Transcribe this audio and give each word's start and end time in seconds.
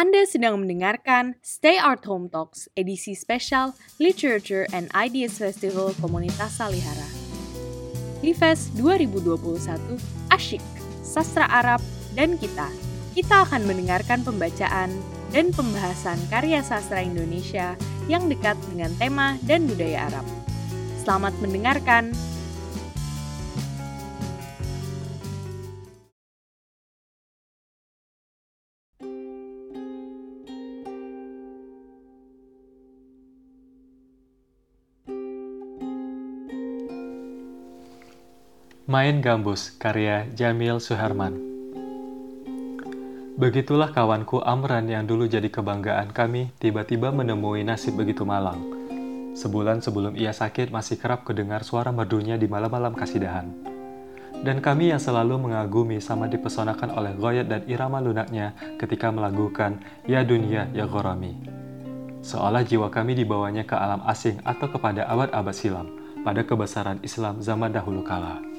Anda 0.00 0.24
sedang 0.24 0.64
mendengarkan 0.64 1.36
Stay 1.44 1.76
Art 1.76 2.08
Home 2.08 2.32
Talks, 2.32 2.72
edisi 2.72 3.12
spesial 3.12 3.76
Literature 4.00 4.64
and 4.72 4.88
Ideas 4.96 5.36
Festival 5.36 5.92
Komunitas 6.00 6.56
Salihara. 6.56 7.04
Livest 8.24 8.72
2021, 8.80 10.00
asyik, 10.32 10.64
sastra 11.04 11.44
Arab, 11.52 11.84
dan 12.16 12.40
kita. 12.40 12.72
Kita 13.12 13.44
akan 13.44 13.68
mendengarkan 13.68 14.24
pembacaan 14.24 14.88
dan 15.36 15.52
pembahasan 15.52 16.16
karya 16.32 16.64
sastra 16.64 17.04
Indonesia 17.04 17.76
yang 18.08 18.24
dekat 18.24 18.56
dengan 18.72 18.96
tema 18.96 19.36
dan 19.44 19.68
budaya 19.68 20.08
Arab. 20.08 20.24
Selamat 21.04 21.36
mendengarkan. 21.44 22.16
Main 38.90 39.22
Gambus, 39.22 39.70
karya 39.78 40.26
Jamil 40.34 40.82
Suherman. 40.82 41.38
Begitulah 43.38 43.94
kawanku 43.94 44.42
Amran 44.42 44.90
yang 44.90 45.06
dulu 45.06 45.30
jadi 45.30 45.46
kebanggaan 45.46 46.10
kami 46.10 46.50
tiba-tiba 46.58 47.14
menemui 47.14 47.62
nasib 47.62 47.94
begitu 47.94 48.26
malang. 48.26 48.58
Sebulan 49.38 49.78
sebelum 49.78 50.18
ia 50.18 50.34
sakit 50.34 50.74
masih 50.74 50.98
kerap 50.98 51.22
kedengar 51.22 51.62
suara 51.62 51.94
merdunya 51.94 52.34
di 52.34 52.50
malam-malam 52.50 52.98
kasidahan. 52.98 53.54
Dan 54.42 54.58
kami 54.58 54.90
yang 54.90 54.98
selalu 54.98 55.38
mengagumi 55.38 56.02
sama 56.02 56.26
dipesonakan 56.26 56.90
oleh 56.90 57.14
goyat 57.14 57.46
dan 57.46 57.62
irama 57.70 58.02
lunaknya 58.02 58.58
ketika 58.74 59.14
melakukan 59.14 59.78
Ya 60.02 60.26
Dunia 60.26 60.66
Ya 60.74 60.90
Gorami. 60.90 61.38
Seolah 62.26 62.66
jiwa 62.66 62.90
kami 62.90 63.14
dibawanya 63.14 63.62
ke 63.62 63.78
alam 63.78 64.02
asing 64.02 64.42
atau 64.42 64.66
kepada 64.66 65.06
abad-abad 65.06 65.54
silam 65.54 65.86
pada 66.26 66.42
kebesaran 66.42 66.98
Islam 67.06 67.38
zaman 67.38 67.70
dahulu 67.70 68.02
kala. 68.02 68.49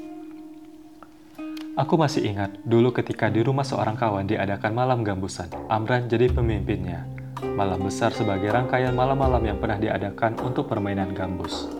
Aku 1.72 1.96
masih 1.96 2.28
ingat 2.28 2.60
dulu 2.68 2.92
ketika 2.92 3.32
di 3.32 3.40
rumah 3.40 3.64
seorang 3.64 3.96
kawan 3.96 4.28
diadakan 4.28 4.76
malam 4.76 5.08
gambusan. 5.08 5.48
Amran 5.72 6.12
jadi 6.12 6.28
pemimpinnya. 6.28 7.08
Malam 7.56 7.88
besar 7.88 8.12
sebagai 8.12 8.52
rangkaian 8.52 8.92
malam-malam 8.92 9.40
yang 9.40 9.56
pernah 9.56 9.80
diadakan 9.80 10.36
untuk 10.44 10.68
permainan 10.68 11.16
gambus. 11.16 11.72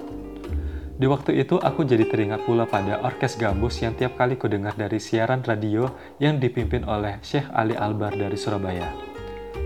Di 0.96 1.04
waktu 1.12 1.44
itu 1.44 1.60
aku 1.60 1.84
jadi 1.84 2.08
teringat 2.08 2.48
pula 2.48 2.64
pada 2.64 3.04
orkes 3.04 3.36
gambus 3.36 3.84
yang 3.84 3.92
tiap 4.00 4.16
kali 4.16 4.40
kudengar 4.40 4.80
dari 4.80 4.96
siaran 4.96 5.44
radio 5.44 5.92
yang 6.24 6.40
dipimpin 6.40 6.88
oleh 6.88 7.20
Syekh 7.20 7.52
Ali 7.52 7.76
Albar 7.76 8.16
dari 8.16 8.40
Surabaya. 8.40 8.88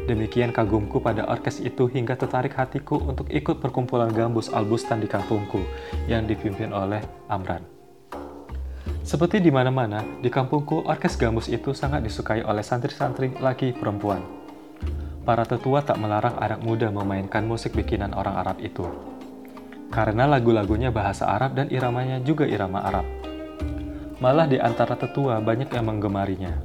Demikian 0.09 0.50
kagumku 0.50 1.06
pada 1.06 1.30
orkes 1.30 1.62
itu 1.62 1.86
hingga 1.86 2.18
tertarik 2.18 2.58
hatiku 2.58 2.98
untuk 2.98 3.30
ikut 3.30 3.62
perkumpulan 3.62 4.09
gambus 4.09 4.50
Albustan 4.50 5.06
di 5.06 5.08
kampungku 5.12 5.62
yang 6.09 6.26
dipimpin 6.26 6.73
oleh 6.73 7.06
Amran. 7.30 7.75
Seperti 9.06 9.38
di 9.38 9.53
mana-mana, 9.53 10.02
di 10.02 10.34
kampungku, 10.34 10.81
orkes 10.81 11.14
gambus 11.14 11.45
itu 11.45 11.78
sangat 11.78 12.02
disukai 12.02 12.42
oleh 12.42 12.66
santri-santri 12.66 13.38
laki 13.38 13.78
perempuan. 13.78 14.17
Para 15.22 15.45
tetua 15.45 15.86
tak 15.86 16.02
melarang 16.02 16.34
anak 16.42 16.66
muda 16.66 16.89
memainkan 16.89 17.45
musik 17.45 17.78
bikinan 17.78 18.17
orang 18.17 18.34
Arab 18.42 18.58
itu. 18.66 18.81
Karena 19.94 20.25
lagu-lagunya 20.25 20.89
bahasa 20.89 21.30
Arab 21.30 21.53
dan 21.53 21.70
iramanya 21.70 22.17
juga 22.17 22.50
irama 22.50 22.81
Arab. 22.81 23.06
Malah 24.17 24.50
di 24.50 24.58
antara 24.58 24.97
tetua 24.97 25.38
banyak 25.38 25.69
yang 25.69 25.86
menggemarinya. 25.86 26.58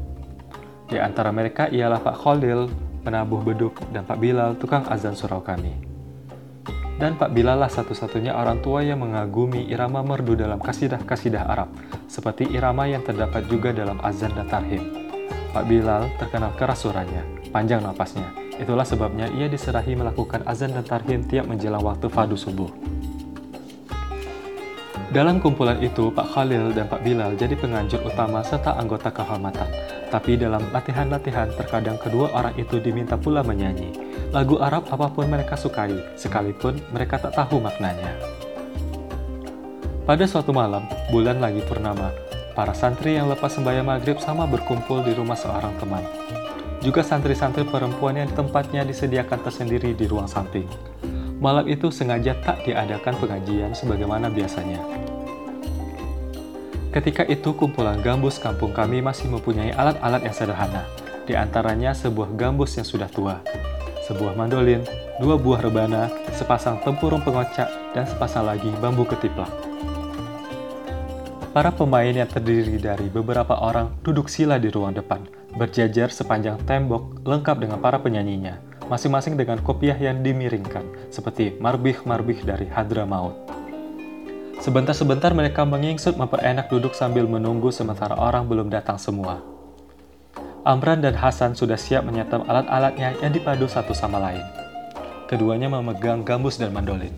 Di 0.89 0.97
antara 0.97 1.29
mereka 1.37 1.69
ialah 1.69 2.01
Pak 2.01 2.25
Khalil, 2.25 2.73
penabuh 3.05 3.45
beduk, 3.45 3.77
dan 3.93 4.09
Pak 4.09 4.17
Bilal, 4.17 4.57
tukang 4.57 4.89
azan 4.89 5.13
surau 5.13 5.45
kami. 5.45 5.90
Dan 7.01 7.17
Pak 7.17 7.33
Bilal 7.33 7.65
lah 7.65 7.73
satu-satunya 7.73 8.37
orang 8.37 8.61
tua 8.61 8.85
yang 8.85 9.01
mengagumi 9.01 9.65
irama 9.73 10.05
merdu 10.05 10.37
dalam 10.37 10.61
kasidah-kasidah 10.61 11.49
Arab, 11.49 11.73
seperti 12.05 12.45
irama 12.53 12.85
yang 12.85 13.01
terdapat 13.01 13.49
juga 13.49 13.73
dalam 13.73 13.97
azan 14.05 14.37
dan 14.37 14.45
tarhim. 14.45 14.85
Pak 15.57 15.65
Bilal 15.65 16.13
terkenal 16.21 16.53
keras 16.61 16.85
suaranya, 16.85 17.25
panjang 17.49 17.81
napasnya. 17.81 18.29
Itulah 18.61 18.85
sebabnya 18.85 19.33
ia 19.33 19.49
diserahi 19.49 19.97
melakukan 19.97 20.45
azan 20.45 20.77
dan 20.77 20.85
tarhim 20.85 21.25
tiap 21.25 21.49
menjelang 21.49 21.81
waktu 21.81 22.13
fadu 22.13 22.37
subuh. 22.37 22.69
Dalam 25.11 25.43
kumpulan 25.43 25.75
itu, 25.83 26.07
Pak 26.15 26.39
Khalil 26.39 26.71
dan 26.71 26.87
Pak 26.87 27.03
Bilal 27.03 27.35
jadi 27.35 27.59
penganjur 27.59 27.99
utama 28.07 28.47
serta 28.47 28.79
anggota 28.79 29.11
kehormatan. 29.11 29.67
Tapi 30.07 30.39
dalam 30.39 30.63
latihan-latihan, 30.71 31.51
terkadang 31.59 31.99
kedua 31.99 32.31
orang 32.31 32.55
itu 32.55 32.79
diminta 32.79 33.19
pula 33.19 33.43
menyanyi. 33.43 33.91
Lagu 34.31 34.63
Arab 34.63 34.87
apa 34.87 35.11
pun 35.11 35.27
mereka 35.27 35.59
sukai, 35.59 35.99
sekalipun 36.15 36.79
mereka 36.95 37.19
tak 37.19 37.35
tahu 37.35 37.59
maknanya. 37.59 38.15
Pada 40.07 40.31
suatu 40.31 40.55
malam, 40.55 40.87
bulan 41.11 41.43
lagi 41.43 41.59
purnama, 41.67 42.15
para 42.55 42.71
santri 42.71 43.19
yang 43.19 43.27
lepas 43.27 43.51
sembahyang 43.51 43.91
maghrib 43.91 44.23
sama 44.23 44.47
berkumpul 44.47 45.03
di 45.03 45.11
rumah 45.11 45.35
seorang 45.35 45.75
teman. 45.83 46.07
Juga 46.87 47.03
santri-santri 47.03 47.67
perempuan 47.67 48.15
yang 48.15 48.31
tempatnya 48.31 48.87
disediakan 48.87 49.43
tersendiri 49.43 49.91
di 49.91 50.07
ruang 50.07 50.31
samping. 50.31 50.71
Malam 51.41 51.73
itu 51.73 51.89
sengaja 51.89 52.37
tak 52.45 52.69
diadakan 52.69 53.17
pengajian 53.17 53.73
sebagaimana 53.73 54.29
biasanya. 54.29 54.77
Ketika 56.93 57.25
itu 57.25 57.57
kumpulan 57.57 57.97
gambus 58.05 58.37
kampung 58.37 58.77
kami 58.77 59.01
masih 59.01 59.33
mempunyai 59.33 59.73
alat-alat 59.73 60.21
yang 60.21 60.37
sederhana, 60.37 60.85
di 61.25 61.33
antaranya 61.33 61.97
sebuah 61.97 62.37
gambus 62.37 62.77
yang 62.77 62.85
sudah 62.85 63.09
tua, 63.09 63.41
sebuah 64.05 64.37
mandolin, 64.37 64.85
dua 65.17 65.41
buah 65.41 65.65
rebana, 65.65 66.13
sepasang 66.37 66.77
tempurung 66.85 67.25
pengocak, 67.25 67.73
dan 67.97 68.05
sepasang 68.05 68.45
lagi 68.45 68.69
bambu 68.77 69.09
ketiplak. 69.09 69.49
Para 71.57 71.73
pemain 71.73 72.13
yang 72.13 72.29
terdiri 72.29 72.77
dari 72.77 73.09
beberapa 73.09 73.57
orang 73.65 73.97
duduk 74.05 74.29
sila 74.29 74.61
di 74.61 74.69
ruang 74.69 74.93
depan, 74.93 75.25
berjajar 75.57 76.13
sepanjang 76.13 76.61
tembok 76.69 77.25
lengkap 77.25 77.65
dengan 77.65 77.81
para 77.81 77.97
penyanyinya, 77.97 78.70
masing-masing 78.91 79.39
dengan 79.39 79.63
kopiah 79.63 79.95
yang 79.95 80.21
dimiringkan, 80.27 80.83
seperti 81.15 81.55
marbih-marbih 81.63 82.43
dari 82.43 82.67
Hadramaut. 82.67 83.39
Sebentar-sebentar 84.61 85.33
mereka 85.33 85.65
mengingsut 85.65 86.21
memperenak 86.21 86.69
duduk 86.69 86.93
sambil 86.93 87.25
menunggu 87.25 87.73
sementara 87.73 88.13
orang 88.19 88.45
belum 88.45 88.69
datang 88.69 89.01
semua. 89.01 89.41
Amran 90.67 91.01
dan 91.01 91.17
Hasan 91.17 91.57
sudah 91.57 91.81
siap 91.81 92.05
menyetap 92.05 92.45
alat-alatnya 92.45 93.17
yang 93.25 93.33
dipadu 93.33 93.65
satu 93.65 93.97
sama 93.97 94.21
lain. 94.21 94.45
Keduanya 95.25 95.73
memegang 95.73 96.21
gambus 96.21 96.61
dan 96.61 96.77
mandolin. 96.77 97.15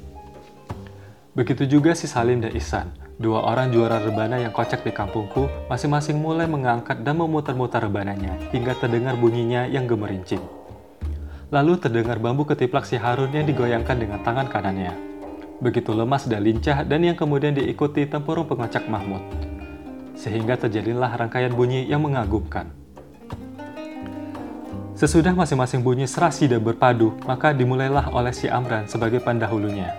Begitu 1.35 1.67
juga 1.67 1.97
si 1.99 2.07
Salim 2.07 2.39
dan 2.39 2.55
Ihsan, 2.55 2.95
dua 3.19 3.43
orang 3.43 3.75
juara 3.75 3.99
rebana 3.99 4.39
yang 4.39 4.55
kocak 4.55 4.87
di 4.87 4.95
kampungku, 4.95 5.51
masing-masing 5.67 6.23
mulai 6.23 6.47
mengangkat 6.47 7.03
dan 7.03 7.19
memutar-mutar 7.19 7.83
rebananya 7.83 8.39
hingga 8.55 8.79
terdengar 8.79 9.19
bunyinya 9.19 9.67
yang 9.67 9.91
gemerincing. 9.91 10.62
Lalu 11.53 11.77
terdengar 11.77 12.17
bambu 12.17 12.49
ketiplak 12.49 12.89
si 12.89 12.97
Harun 12.97 13.29
yang 13.29 13.45
digoyangkan 13.45 14.01
dengan 14.01 14.25
tangan 14.25 14.49
kanannya. 14.49 14.97
Begitu 15.61 15.93
lemas 15.93 16.25
dan 16.25 16.41
lincah 16.41 16.81
dan 16.81 17.05
yang 17.05 17.13
kemudian 17.13 17.53
diikuti 17.53 18.09
tempurung 18.09 18.49
pengocak 18.49 18.89
Mahmud. 18.89 19.21
Sehingga 20.17 20.57
terjadilah 20.57 21.13
rangkaian 21.13 21.53
bunyi 21.53 21.85
yang 21.85 22.01
mengagumkan. 22.01 22.73
Sesudah 24.97 25.37
masing-masing 25.37 25.85
bunyi 25.85 26.09
serasi 26.09 26.49
dan 26.49 26.65
berpadu, 26.65 27.21
maka 27.29 27.53
dimulailah 27.53 28.09
oleh 28.17 28.33
si 28.33 28.49
Amran 28.49 28.89
sebagai 28.89 29.21
pendahulunya. 29.21 29.93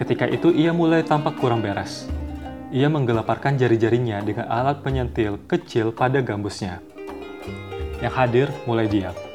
Ketika 0.00 0.24
itu 0.24 0.48
ia 0.48 0.72
mulai 0.72 1.04
tampak 1.04 1.36
kurang 1.36 1.60
beres. 1.60 2.08
Ia 2.72 2.88
menggelaparkan 2.88 3.60
jari-jarinya 3.60 4.24
dengan 4.24 4.48
alat 4.48 4.80
penyentil 4.80 5.44
kecil 5.44 5.92
pada 5.92 6.24
gambusnya. 6.24 6.80
Yang 8.00 8.14
hadir 8.16 8.48
mulai 8.64 8.88
diam. 8.88 9.29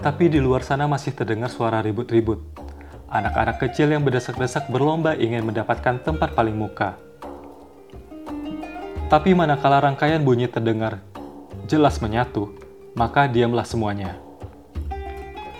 Tapi 0.00 0.32
di 0.32 0.40
luar 0.40 0.64
sana 0.64 0.88
masih 0.88 1.12
terdengar 1.12 1.52
suara 1.52 1.84
ribut-ribut. 1.84 2.40
Anak-anak 3.12 3.60
kecil 3.60 3.92
yang 3.92 4.00
berdesak-desak 4.00 4.72
berlomba 4.72 5.12
ingin 5.12 5.44
mendapatkan 5.44 6.00
tempat 6.00 6.32
paling 6.32 6.56
muka. 6.56 6.96
Tapi 9.12 9.36
manakala 9.36 9.84
rangkaian 9.84 10.24
bunyi 10.24 10.48
terdengar 10.48 11.04
jelas 11.68 12.00
menyatu, 12.00 12.48
maka 12.96 13.28
diamlah 13.28 13.68
semuanya. 13.68 14.16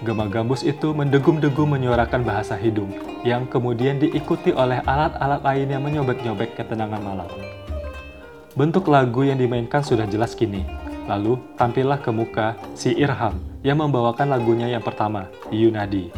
Gema 0.00 0.24
gambus 0.32 0.64
itu 0.64 0.96
mendegum-degum 0.96 1.76
menyuarakan 1.76 2.24
bahasa 2.24 2.56
hidung, 2.56 2.96
yang 3.20 3.44
kemudian 3.44 4.00
diikuti 4.00 4.56
oleh 4.56 4.80
alat-alat 4.88 5.44
lain 5.44 5.68
yang 5.68 5.84
menyobek-nyobek 5.84 6.56
ketenangan 6.56 7.04
malam. 7.04 7.28
Bentuk 8.56 8.88
lagu 8.88 9.20
yang 9.20 9.36
dimainkan 9.36 9.84
sudah 9.84 10.08
jelas 10.08 10.32
kini, 10.32 10.64
lalu 11.04 11.36
tampillah 11.60 12.00
ke 12.00 12.08
muka 12.08 12.56
si 12.72 12.96
Irham 12.96 13.49
yang 13.60 13.80
membawakan 13.80 14.32
lagunya 14.32 14.68
yang 14.72 14.80
pertama, 14.80 15.28
Yunadi. 15.52 16.12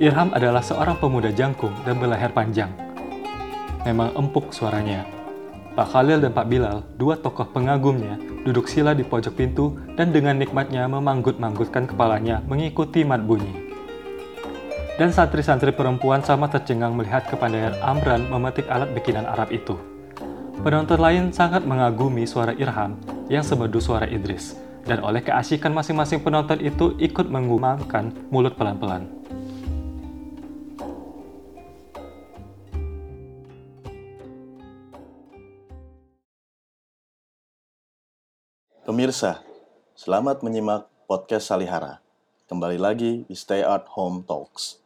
Irham 0.00 0.34
adalah 0.34 0.64
seorang 0.64 0.98
pemuda 0.98 1.30
jangkung 1.30 1.70
dan 1.86 2.00
berleher 2.02 2.34
panjang. 2.34 2.72
Memang 3.86 4.10
empuk 4.18 4.50
suaranya. 4.50 5.06
Pak 5.74 5.90
Khalil 5.90 6.22
dan 6.22 6.30
Pak 6.34 6.46
Bilal, 6.46 6.86
dua 6.98 7.18
tokoh 7.18 7.46
pengagumnya, 7.50 8.18
duduk 8.46 8.70
sila 8.70 8.94
di 8.94 9.02
pojok 9.02 9.34
pintu 9.34 9.74
dan 9.98 10.14
dengan 10.14 10.38
nikmatnya 10.38 10.86
memanggut-manggutkan 10.86 11.90
kepalanya 11.90 12.42
mengikuti 12.46 13.02
mat 13.02 13.22
bunyi. 13.22 13.70
Dan 14.94 15.10
santri-santri 15.10 15.74
perempuan 15.74 16.22
sama 16.22 16.46
tercengang 16.46 16.94
melihat 16.94 17.26
kepandaian 17.26 17.74
Amran 17.82 18.30
memetik 18.30 18.70
alat 18.70 18.94
bikinan 18.94 19.26
Arab 19.26 19.50
itu. 19.50 19.74
Penonton 20.62 21.02
lain 21.02 21.34
sangat 21.34 21.66
mengagumi 21.66 22.22
suara 22.22 22.54
Irham 22.54 22.94
yang 23.26 23.42
sebedu 23.42 23.82
suara 23.82 24.06
Idris, 24.06 24.54
dan 24.84 25.00
oleh 25.00 25.24
keasikan 25.24 25.72
masing-masing 25.72 26.20
penonton 26.20 26.60
itu 26.60 26.92
ikut 27.00 27.26
mengumangkan 27.28 28.12
mulut 28.28 28.52
pelan-pelan. 28.56 29.08
Pemirsa, 38.84 39.40
selamat 39.96 40.44
menyimak 40.44 40.86
podcast 41.08 41.48
Salihara. 41.48 42.04
Kembali 42.44 42.76
lagi 42.76 43.24
di 43.24 43.32
Stay 43.32 43.64
at 43.64 43.88
Home 43.96 44.20
Talks. 44.28 44.76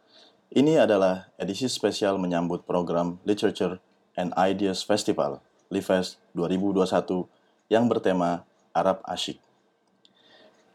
Ini 0.55 0.87
adalah 0.87 1.29
edisi 1.35 1.67
spesial 1.67 2.17
menyambut 2.17 2.63
program 2.63 3.19
Literature 3.27 3.83
and 4.15 4.31
Ideas 4.39 4.87
Festival, 4.87 5.43
LIFES 5.69 6.23
2021, 6.33 7.27
yang 7.69 7.91
bertema 7.91 8.47
Arab 8.71 9.03
Asyik. 9.05 9.48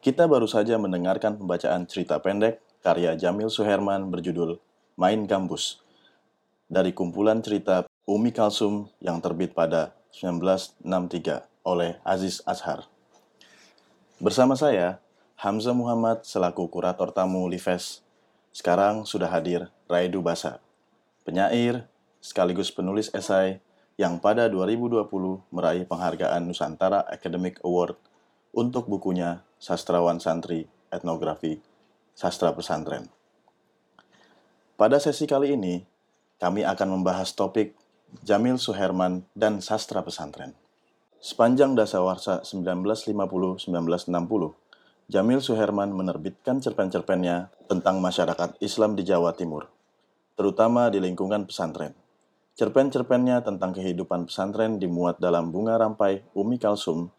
Kita 0.04 0.28
baru 0.28 0.52
saja 0.52 0.76
mendengarkan 0.76 1.40
pembacaan 1.40 1.88
cerita 1.88 2.20
pendek 2.20 2.60
karya 2.84 3.16
Jamil 3.16 3.48
Suherman 3.48 4.12
berjudul 4.12 4.60
Main 5.00 5.24
Gambus 5.24 5.80
dari 6.68 6.92
kumpulan 6.92 7.40
cerita 7.40 7.88
Umi 8.04 8.36
Kalsum 8.36 8.92
yang 9.00 9.24
terbit 9.24 9.56
pada 9.56 9.96
1963 10.12 11.48
oleh 11.64 12.04
Aziz 12.04 12.44
Azhar. 12.44 12.84
Bersama 14.20 14.60
saya, 14.60 15.00
Hamzah 15.40 15.72
Muhammad 15.72 16.28
selaku 16.28 16.68
kurator 16.68 17.16
tamu 17.16 17.48
Lives. 17.48 18.04
Sekarang 18.52 19.08
sudah 19.08 19.32
hadir 19.32 19.72
Raidu 19.88 20.20
Basa, 20.20 20.60
penyair 21.24 21.88
sekaligus 22.20 22.76
penulis 22.76 23.08
esai 23.16 23.64
yang 23.96 24.20
pada 24.20 24.52
2020 24.52 25.08
meraih 25.48 25.88
penghargaan 25.88 26.44
Nusantara 26.44 27.08
Academic 27.08 27.64
Award 27.64 27.96
untuk 28.52 28.92
bukunya 28.92 29.40
Sastrawan 29.64 30.20
Santri 30.20 30.68
Etnografi 30.92 31.56
Sastra 32.12 32.52
Pesantren. 32.52 33.08
Pada 34.76 35.00
sesi 35.00 35.24
kali 35.24 35.56
ini, 35.56 35.88
kami 36.36 36.68
akan 36.68 37.00
membahas 37.00 37.32
topik 37.32 37.72
Jamil 38.28 38.60
Suherman 38.60 39.24
dan 39.32 39.64
Sastra 39.64 40.04
Pesantren. 40.04 40.52
Sepanjang 41.24 41.80
dasawarsa 41.80 42.44
1950-1960, 42.44 43.72
Jamil 45.08 45.40
Suherman 45.40 45.96
menerbitkan 45.96 46.60
cerpen-cerpennya 46.60 47.48
tentang 47.72 48.04
masyarakat 48.04 48.60
Islam 48.60 49.00
di 49.00 49.08
Jawa 49.08 49.32
Timur, 49.32 49.72
terutama 50.36 50.92
di 50.92 51.00
lingkungan 51.00 51.48
pesantren. 51.48 51.96
Cerpen-cerpennya 52.60 53.40
tentang 53.48 53.72
kehidupan 53.72 54.28
pesantren 54.28 54.76
dimuat 54.76 55.24
dalam 55.24 55.56
Bunga 55.56 55.80
Rampai 55.80 56.20
Umi 56.36 56.60
Kalsum 56.60 57.16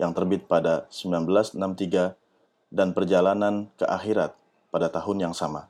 yang 0.00 0.16
terbit 0.16 0.48
pada 0.48 0.88
1963 0.88 2.16
dan 2.72 2.96
Perjalanan 2.96 3.68
ke 3.76 3.84
Akhirat 3.84 4.32
pada 4.72 4.88
tahun 4.88 5.28
yang 5.28 5.34
sama. 5.36 5.68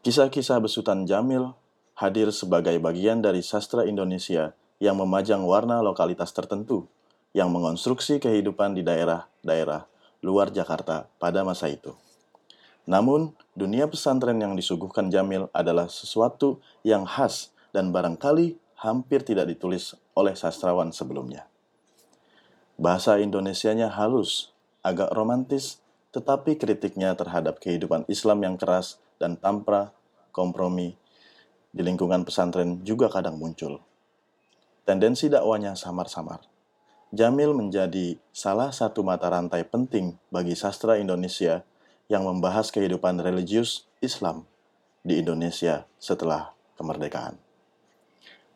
Kisah-kisah 0.00 0.64
besutan 0.64 1.04
Jamil 1.04 1.52
hadir 2.00 2.32
sebagai 2.32 2.72
bagian 2.80 3.20
dari 3.20 3.44
sastra 3.44 3.84
Indonesia 3.84 4.56
yang 4.80 4.96
memajang 4.96 5.44
warna 5.44 5.84
lokalitas 5.84 6.32
tertentu 6.32 6.88
yang 7.36 7.52
mengonstruksi 7.52 8.16
kehidupan 8.16 8.72
di 8.72 8.80
daerah-daerah 8.80 9.84
luar 10.24 10.48
Jakarta 10.48 11.04
pada 11.20 11.44
masa 11.44 11.68
itu. 11.68 11.92
Namun, 12.88 13.36
dunia 13.52 13.84
pesantren 13.84 14.40
yang 14.40 14.56
disuguhkan 14.56 15.12
Jamil 15.12 15.52
adalah 15.52 15.92
sesuatu 15.92 16.64
yang 16.80 17.04
khas 17.04 17.52
dan 17.76 17.92
barangkali 17.92 18.56
hampir 18.80 19.20
tidak 19.20 19.52
ditulis 19.52 19.92
oleh 20.16 20.32
sastrawan 20.32 20.88
sebelumnya. 20.96 21.49
Bahasa 22.80 23.20
Indonesianya 23.20 23.92
halus, 23.92 24.56
agak 24.80 25.12
romantis, 25.12 25.84
tetapi 26.16 26.56
kritiknya 26.56 27.12
terhadap 27.12 27.60
kehidupan 27.60 28.08
Islam 28.08 28.40
yang 28.40 28.56
keras 28.56 28.96
dan 29.20 29.36
tanpa 29.36 29.92
kompromi 30.32 30.96
di 31.76 31.84
lingkungan 31.84 32.24
pesantren 32.24 32.80
juga 32.80 33.12
kadang 33.12 33.36
muncul 33.36 33.84
tendensi 34.90 35.30
dakwanya 35.30 35.78
samar-samar. 35.78 36.42
Jamil 37.14 37.54
menjadi 37.54 38.18
salah 38.34 38.74
satu 38.74 39.06
mata 39.06 39.30
rantai 39.30 39.62
penting 39.62 40.18
bagi 40.34 40.58
sastra 40.58 40.98
Indonesia 40.98 41.62
yang 42.10 42.26
membahas 42.26 42.74
kehidupan 42.74 43.22
religius 43.22 43.86
Islam 44.02 44.50
di 45.06 45.22
Indonesia 45.22 45.86
setelah 46.02 46.50
kemerdekaan. 46.74 47.38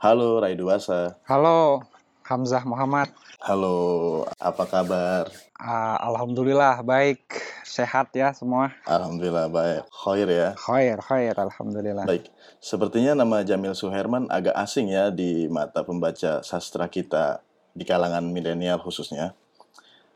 Halo 0.03 0.43
Raidu 0.43 0.75
Asa. 0.75 1.15
Halo 1.23 1.87
Hamzah 2.25 2.65
Muhammad. 2.65 3.13
Halo, 3.37 4.25
apa 4.41 4.65
kabar? 4.65 5.29
Uh, 5.61 5.97
Alhamdulillah 6.01 6.81
baik, 6.81 7.21
sehat 7.69 8.17
ya 8.17 8.33
semua. 8.33 8.73
Alhamdulillah 8.89 9.53
baik, 9.53 9.85
khair 9.93 10.29
ya. 10.33 10.49
Khair, 10.57 10.97
khair, 11.05 11.37
Alhamdulillah. 11.37 12.09
Baik, 12.09 12.33
sepertinya 12.65 13.13
nama 13.13 13.45
Jamil 13.45 13.77
Suherman 13.77 14.25
agak 14.33 14.57
asing 14.57 14.89
ya 14.89 15.13
di 15.13 15.53
mata 15.53 15.85
pembaca 15.85 16.41
sastra 16.41 16.89
kita 16.89 17.45
di 17.77 17.85
kalangan 17.85 18.25
milenial 18.25 18.81
khususnya. 18.81 19.37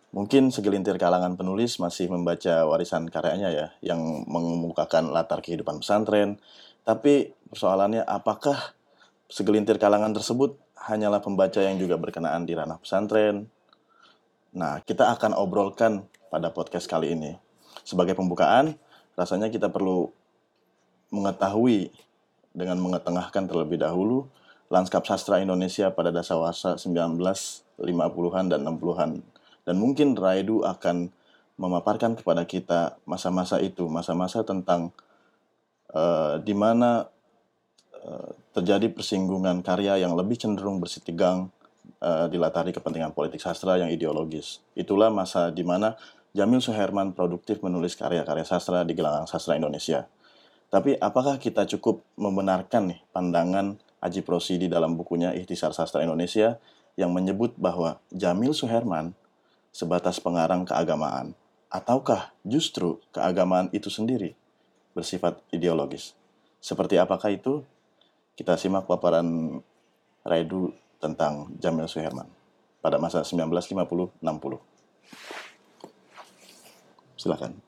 Mungkin 0.09 0.49
segelintir 0.49 0.97
kalangan 0.97 1.37
penulis 1.37 1.77
masih 1.77 2.09
membaca 2.09 2.65
warisan 2.65 3.13
karyanya 3.13 3.53
ya, 3.53 3.67
yang 3.85 4.25
mengemukakan 4.25 5.13
latar 5.13 5.45
kehidupan 5.45 5.85
pesantren. 5.85 6.41
Tapi 6.89 7.37
persoalannya 7.53 8.01
apakah 8.01 8.73
segelintir 9.29 9.77
kalangan 9.77 10.17
tersebut 10.17 10.57
hanyalah 10.87 11.19
pembaca 11.19 11.59
yang 11.59 11.81
juga 11.81 11.99
berkenaan 11.99 12.47
di 12.47 12.55
ranah 12.55 12.79
pesantren. 12.79 13.51
Nah, 14.55 14.81
kita 14.85 15.11
akan 15.17 15.35
obrolkan 15.35 16.07
pada 16.31 16.53
podcast 16.55 16.87
kali 16.87 17.13
ini. 17.17 17.35
Sebagai 17.83 18.15
pembukaan, 18.15 18.77
rasanya 19.19 19.51
kita 19.51 19.73
perlu 19.73 20.13
mengetahui 21.09 21.91
dengan 22.53 22.79
mengetengahkan 22.79 23.49
terlebih 23.49 23.81
dahulu 23.81 24.29
lanskap 24.69 25.05
sastra 25.09 25.41
Indonesia 25.41 25.89
pada 25.89 26.13
dasawarsa 26.13 26.77
1950-an 26.77 28.47
dan 28.53 28.61
60-an. 28.63 29.11
Dan 29.65 29.77
mungkin 29.81 30.13
Raidu 30.13 30.65
akan 30.65 31.09
memaparkan 31.59 32.15
kepada 32.15 32.45
kita 32.45 33.01
masa-masa 33.09 33.59
itu, 33.59 33.89
masa-masa 33.89 34.45
tentang 34.45 34.93
uh, 35.93 36.37
di 36.41 36.53
mana 36.53 37.09
Eh, 38.09 38.31
terjadi 38.59 38.91
persinggungan 38.91 39.63
karya 39.63 40.03
yang 40.03 40.19
lebih 40.19 40.35
cenderung 40.35 40.83
bersitegang 40.83 41.55
uh, 42.03 42.27
dilatari 42.27 42.75
kepentingan 42.75 43.15
politik 43.15 43.39
sastra 43.39 43.79
yang 43.79 43.87
ideologis. 43.87 44.59
Itulah 44.75 45.15
masa 45.15 45.55
di 45.55 45.63
mana 45.63 45.95
Jamil 46.35 46.59
Suherman 46.59 47.15
produktif 47.15 47.63
menulis 47.63 47.95
karya-karya 47.95 48.43
sastra 48.43 48.83
di 48.83 48.99
gelangan 48.99 49.31
sastra 49.31 49.55
Indonesia. 49.55 50.11
Tapi 50.69 50.99
apakah 51.01 51.41
kita 51.41 51.65
cukup 51.65 52.05
membenarkan 52.19 52.93
nih 52.93 53.01
pandangan 53.15 53.81
Aji 54.05 54.21
Prosidi 54.21 54.69
dalam 54.69 54.95
bukunya 54.95 55.33
Ikhtisar 55.35 55.73
Sastra 55.73 56.05
Indonesia 56.05 56.61
yang 56.95 57.11
menyebut 57.11 57.57
bahwa 57.57 57.99
Jamil 58.13 58.53
Suherman 58.53 59.17
sebatas 59.73 60.21
pengarang 60.21 60.69
keagamaan 60.69 61.33
ataukah 61.73 62.37
justru 62.45 63.01
keagamaan 63.11 63.73
itu 63.73 63.89
sendiri 63.89 64.37
bersifat 64.93 65.41
ideologis? 65.51 66.13
Seperti 66.59 67.01
apakah 67.01 67.33
itu? 67.33 67.65
Kita 68.39 68.55
simak 68.55 68.87
paparan 68.87 69.59
Raidu 70.23 70.71
tentang 71.03 71.51
Jamil 71.59 71.91
Suherman 71.91 72.31
pada 72.79 72.95
masa 73.03 73.27
1950-60. 73.27 74.23
Silakan. 77.19 77.59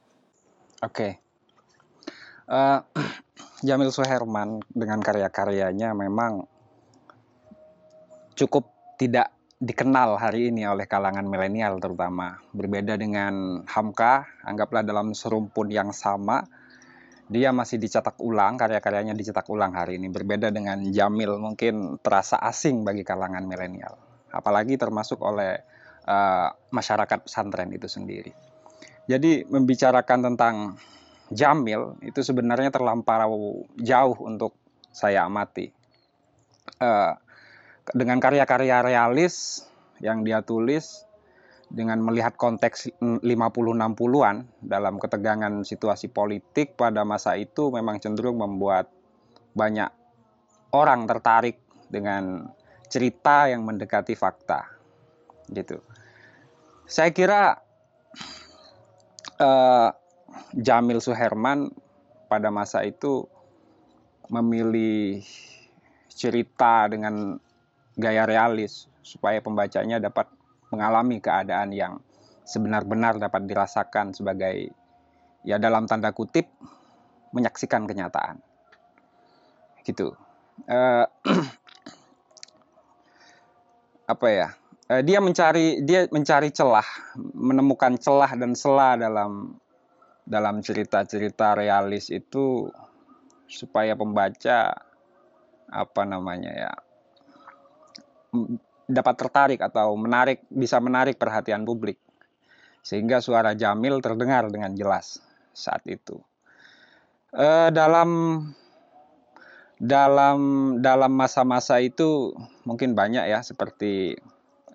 Oke. 0.79 0.95
Okay. 0.95 1.13
Uh, 2.47 2.87
eh, 2.95 3.11
Jamil 3.67 3.91
Suherman 3.91 4.63
dengan 4.71 5.03
karya-karyanya 5.03 5.91
memang 5.91 6.47
cukup 8.39 8.71
tidak 8.95 9.35
dikenal 9.59 10.23
hari 10.23 10.55
ini 10.55 10.71
oleh 10.71 10.87
kalangan 10.87 11.27
milenial 11.27 11.83
terutama. 11.83 12.39
Berbeda 12.55 12.95
dengan 12.95 13.67
Hamka, 13.67 14.25
anggaplah 14.47 14.87
dalam 14.87 15.19
serumpun 15.19 15.67
yang 15.67 15.91
sama, 15.91 16.47
dia 17.31 17.55
masih 17.55 17.79
dicetak 17.79 18.19
ulang, 18.19 18.59
karya-karyanya 18.59 19.15
dicetak 19.15 19.47
ulang 19.47 19.71
hari 19.79 20.03
ini. 20.03 20.11
Berbeda 20.11 20.51
dengan 20.51 20.83
Jamil 20.91 21.39
mungkin 21.39 22.03
terasa 22.03 22.43
asing 22.43 22.83
bagi 22.83 23.07
kalangan 23.07 23.47
milenial. 23.47 23.95
Apalagi 24.35 24.75
termasuk 24.75 25.23
oleh 25.23 25.63
uh, 26.11 26.51
masyarakat 26.75 27.23
pesantren 27.23 27.71
itu 27.71 27.87
sendiri. 27.87 28.35
Jadi 29.07 29.47
membicarakan 29.47 30.35
tentang 30.35 30.55
Jamil 31.31 31.95
itu 32.03 32.19
sebenarnya 32.19 32.75
terlampau 32.75 33.63
jauh 33.79 34.19
untuk 34.27 34.59
saya 34.91 35.31
amati. 35.31 35.71
Uh, 36.83 37.15
dengan 37.95 38.19
karya-karya 38.19 38.83
realis 38.83 39.63
yang 40.03 40.27
dia 40.27 40.43
tulis 40.43 41.07
dengan 41.71 42.03
melihat 42.03 42.35
konteks 42.35 42.91
50-60-an 42.99 44.37
dalam 44.59 44.99
ketegangan 44.99 45.63
situasi 45.63 46.11
politik 46.11 46.75
pada 46.75 47.07
masa 47.07 47.39
itu 47.39 47.71
memang 47.71 48.03
cenderung 48.03 48.43
membuat 48.43 48.91
banyak 49.55 49.87
orang 50.75 51.07
tertarik 51.07 51.63
dengan 51.87 52.51
cerita 52.91 53.47
yang 53.47 53.63
mendekati 53.63 54.19
fakta 54.19 54.67
gitu. 55.55 55.79
Saya 56.91 57.15
kira 57.15 57.55
uh, 59.39 59.91
Jamil 60.59 60.99
Suherman 60.99 61.71
pada 62.27 62.51
masa 62.51 62.83
itu 62.83 63.31
memilih 64.27 65.23
cerita 66.11 66.91
dengan 66.91 67.39
gaya 67.95 68.27
realis 68.27 68.91
supaya 69.03 69.39
pembacanya 69.39 70.03
dapat 70.03 70.31
mengalami 70.71 71.19
keadaan 71.19 71.75
yang 71.75 71.99
sebenar-benar 72.47 73.19
dapat 73.19 73.47
dirasakan 73.47 74.15
sebagai 74.15 74.71
ya 75.47 75.59
dalam 75.63 75.87
tanda 75.87 76.11
kutip 76.11 76.51
menyaksikan 77.31 77.87
kenyataan. 77.87 78.43
Gitu. 79.87 80.15
Uh, 80.67 81.07
apa 84.13 84.27
ya? 84.31 84.49
Uh, 84.91 85.03
dia 85.07 85.23
mencari 85.23 85.87
dia 85.87 86.11
mencari 86.11 86.51
celah 86.51 86.87
menemukan 87.35 87.95
celah 87.95 88.35
dan 88.35 88.59
sela 88.59 88.99
dalam 88.99 89.55
dalam 90.27 90.63
cerita-cerita 90.63 91.55
realis 91.59 92.11
itu 92.11 92.71
supaya 93.51 93.99
pembaca 93.99 94.79
apa 95.71 96.03
namanya 96.07 96.51
ya 96.55 96.73
dapat 98.91 99.15
tertarik 99.15 99.61
atau 99.63 99.95
menarik 99.95 100.43
bisa 100.51 100.83
menarik 100.83 101.17
perhatian 101.17 101.63
publik. 101.63 101.97
Sehingga 102.83 103.23
suara 103.23 103.55
Jamil 103.55 104.03
terdengar 104.03 104.51
dengan 104.51 104.75
jelas 104.75 105.23
saat 105.55 105.87
itu. 105.87 106.19
E, 107.31 107.71
dalam 107.71 108.43
dalam 109.81 110.41
dalam 110.85 111.13
masa-masa 111.17 111.81
itu 111.81 112.37
mungkin 112.69 112.93
banyak 112.93 113.33
ya 113.33 113.41
seperti 113.41 114.13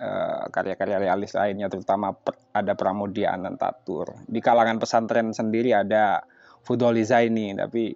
eh, 0.02 0.44
karya-karya 0.50 0.98
realis 0.98 1.38
lainnya 1.38 1.70
terutama 1.70 2.10
ada 2.50 2.74
Pramudia 2.74 3.38
Anantatur. 3.38 4.18
Di 4.26 4.42
kalangan 4.42 4.82
pesantren 4.82 5.30
sendiri 5.30 5.78
ada 5.78 6.26
Fudoli 6.66 7.06
Zaini 7.06 7.54
tapi 7.54 7.94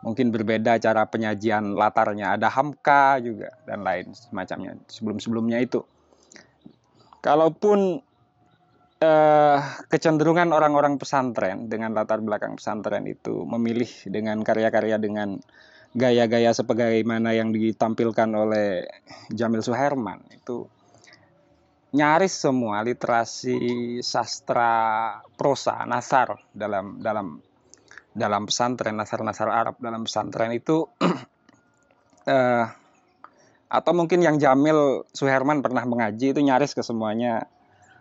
mungkin 0.00 0.32
berbeda 0.32 0.80
cara 0.80 1.06
penyajian 1.08 1.76
latarnya. 1.76 2.36
Ada 2.36 2.48
Hamka 2.52 3.20
juga 3.20 3.52
dan 3.68 3.84
lain 3.84 4.12
semacamnya. 4.16 4.76
Sebelum-sebelumnya 4.88 5.60
itu. 5.60 5.84
Kalaupun 7.20 8.00
eh, 9.00 9.58
kecenderungan 9.92 10.52
orang-orang 10.52 10.96
pesantren 10.96 11.68
dengan 11.68 11.92
latar 11.92 12.24
belakang 12.24 12.56
pesantren 12.56 13.04
itu 13.08 13.44
memilih 13.44 13.88
dengan 14.08 14.40
karya-karya 14.40 14.96
dengan 14.96 15.40
gaya-gaya 15.90 16.54
sebagaimana 16.54 17.34
yang 17.34 17.50
ditampilkan 17.50 18.30
oleh 18.30 18.86
Jamil 19.34 19.58
Suherman 19.58 20.22
itu 20.30 20.70
nyaris 21.90 22.46
semua 22.46 22.86
literasi 22.86 23.98
sastra 23.98 25.18
prosa 25.34 25.82
nasar 25.90 26.38
dalam 26.54 27.02
dalam 27.02 27.42
dalam 28.10 28.46
pesantren 28.46 28.98
nasar-nasar 28.98 29.48
Arab 29.50 29.78
dalam 29.78 30.02
pesantren 30.02 30.50
itu 30.50 30.86
uh, 32.26 32.66
atau 33.78 33.92
mungkin 33.94 34.18
yang 34.18 34.36
Jamil 34.42 35.06
Suherman 35.14 35.62
pernah 35.62 35.86
mengaji 35.86 36.34
itu 36.34 36.40
nyaris 36.42 36.74
ke 36.74 36.82
semuanya 36.82 37.46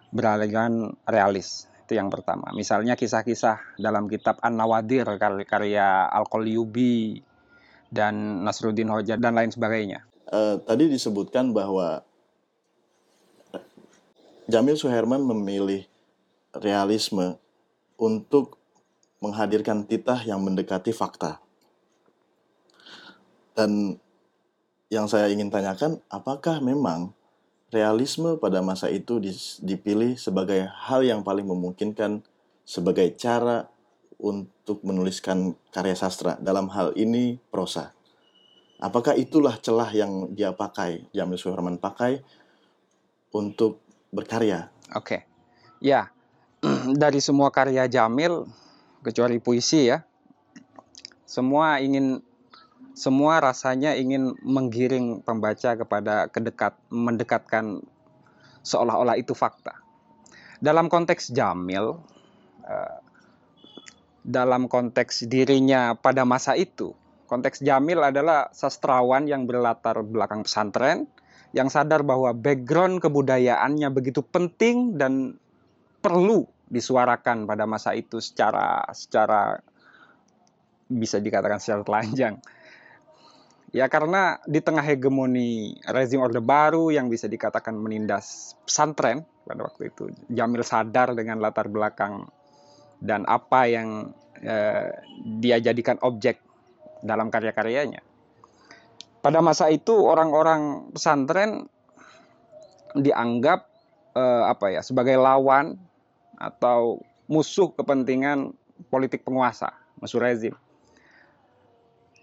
beraliran 0.09 0.97
realis. 1.05 1.69
Itu 1.85 1.97
yang 1.97 2.09
pertama. 2.09 2.49
Misalnya 2.53 2.97
kisah-kisah 2.97 3.77
dalam 3.77 4.09
kitab 4.09 4.41
An-Nawadir 4.41 5.05
karya 5.45 6.09
Al-Qalyubi 6.09 7.21
dan 7.89 8.45
Nasruddin 8.45 8.89
Hoja 8.89 9.17
dan 9.17 9.37
lain 9.37 9.49
sebagainya. 9.53 10.05
Uh, 10.29 10.61
tadi 10.61 10.89
disebutkan 10.89 11.53
bahwa 11.53 12.05
Jamil 14.49 14.77
Suherman 14.77 15.25
memilih 15.25 15.85
realisme 16.57 17.37
untuk 17.97 18.58
menghadirkan 19.19 19.83
titah 19.83 20.19
yang 20.23 20.39
mendekati 20.43 20.95
fakta. 20.95 21.43
Dan 23.55 23.99
yang 24.87 25.05
saya 25.05 25.27
ingin 25.27 25.51
tanyakan, 25.51 25.99
apakah 26.07 26.63
memang 26.63 27.11
realisme 27.69 28.39
pada 28.41 28.63
masa 28.65 28.89
itu 28.89 29.21
dipilih 29.61 30.17
sebagai 30.17 30.65
hal 30.65 31.05
yang 31.05 31.21
paling 31.21 31.45
memungkinkan 31.45 32.25
sebagai 32.65 33.13
cara 33.19 33.69
untuk 34.19 34.83
menuliskan 34.83 35.55
karya 35.71 35.95
sastra 35.95 36.35
dalam 36.41 36.67
hal 36.73 36.91
ini 36.97 37.39
prosa. 37.53 37.95
Apakah 38.79 39.15
itulah 39.15 39.59
celah 39.59 39.91
yang 39.91 40.31
dia 40.31 40.55
pakai, 40.55 41.07
Jamil 41.11 41.39
Suherman 41.39 41.79
pakai 41.79 42.23
untuk 43.35 43.83
berkarya? 44.11 44.71
Oke. 44.95 45.03
Okay. 45.03 45.21
Ya, 45.79 46.11
dari 47.03 47.23
semua 47.23 47.51
karya 47.51 47.87
Jamil 47.87 48.47
kecuali 49.03 49.39
puisi 49.39 49.89
ya. 49.89 50.03
Semua 51.23 51.77
ingin 51.79 52.23
semua 52.97 53.39
rasanya 53.39 53.95
ingin 53.95 54.35
menggiring 54.43 55.23
pembaca 55.23 55.77
kepada 55.79 56.27
kedekat 56.27 56.75
mendekatkan 56.91 57.79
seolah-olah 58.65 59.15
itu 59.15 59.31
fakta. 59.31 59.79
Dalam 60.59 60.91
konteks 60.91 61.31
Jamil 61.31 61.95
eh, 62.67 62.99
dalam 64.19 64.67
konteks 64.67 65.25
dirinya 65.31 65.95
pada 65.95 66.27
masa 66.27 66.59
itu, 66.59 66.91
konteks 67.31 67.63
Jamil 67.63 68.03
adalah 68.03 68.51
sastrawan 68.51 69.25
yang 69.31 69.47
berlatar 69.47 70.03
belakang 70.03 70.43
pesantren 70.43 71.07
yang 71.49 71.71
sadar 71.71 72.05
bahwa 72.05 72.29
background 72.35 73.01
kebudayaannya 73.01 73.89
begitu 73.89 74.21
penting 74.21 75.01
dan 75.01 75.41
perlu 76.03 76.45
disuarakan 76.69 77.49
pada 77.49 77.65
masa 77.65 77.97
itu 77.97 78.21
secara 78.21 78.85
secara 78.93 79.57
bisa 80.89 81.17
dikatakan 81.21 81.61
secara 81.61 81.81
telanjang. 81.85 82.37
Ya 83.69 83.85
karena 83.85 84.41
di 84.49 84.65
tengah 84.65 84.81
hegemoni 84.81 85.77
rezim 85.85 86.25
Orde 86.25 86.41
Baru 86.41 86.89
yang 86.89 87.05
bisa 87.05 87.29
dikatakan 87.29 87.77
menindas 87.77 88.57
pesantren 88.65 89.29
pada 89.45 89.61
waktu 89.69 89.93
itu, 89.93 90.09
Jamil 90.33 90.65
sadar 90.65 91.13
dengan 91.13 91.37
latar 91.37 91.69
belakang 91.69 92.25
dan 92.97 93.29
apa 93.29 93.69
yang 93.69 94.09
eh, 94.41 94.89
dia 95.37 95.61
jadikan 95.61 96.01
objek 96.01 96.41
dalam 97.05 97.29
karya-karyanya. 97.29 98.01
Pada 99.21 99.37
masa 99.45 99.69
itu 99.69 99.93
orang-orang 99.93 100.89
pesantren 100.89 101.69
dianggap 102.97 103.69
eh, 104.17 104.43
apa 104.49 104.73
ya 104.73 104.81
sebagai 104.81 105.13
lawan 105.13 105.77
atau 106.39 107.03
musuh 107.27 107.69
kepentingan 107.75 108.55
politik 108.87 109.27
penguasa, 109.27 109.75
musuh 109.99 110.23
rezim. 110.23 110.55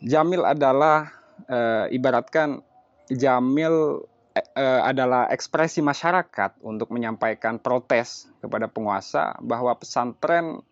Jamil 0.01 0.43
adalah 0.43 1.13
e, 1.47 1.93
ibaratkan 1.95 2.65
Jamil 3.13 4.03
e, 4.35 4.65
adalah 4.83 5.29
ekspresi 5.29 5.85
masyarakat 5.85 6.59
untuk 6.65 6.91
menyampaikan 6.91 7.61
protes 7.61 8.27
kepada 8.41 8.67
penguasa 8.67 9.37
bahwa 9.45 9.77
pesantren 9.77 10.65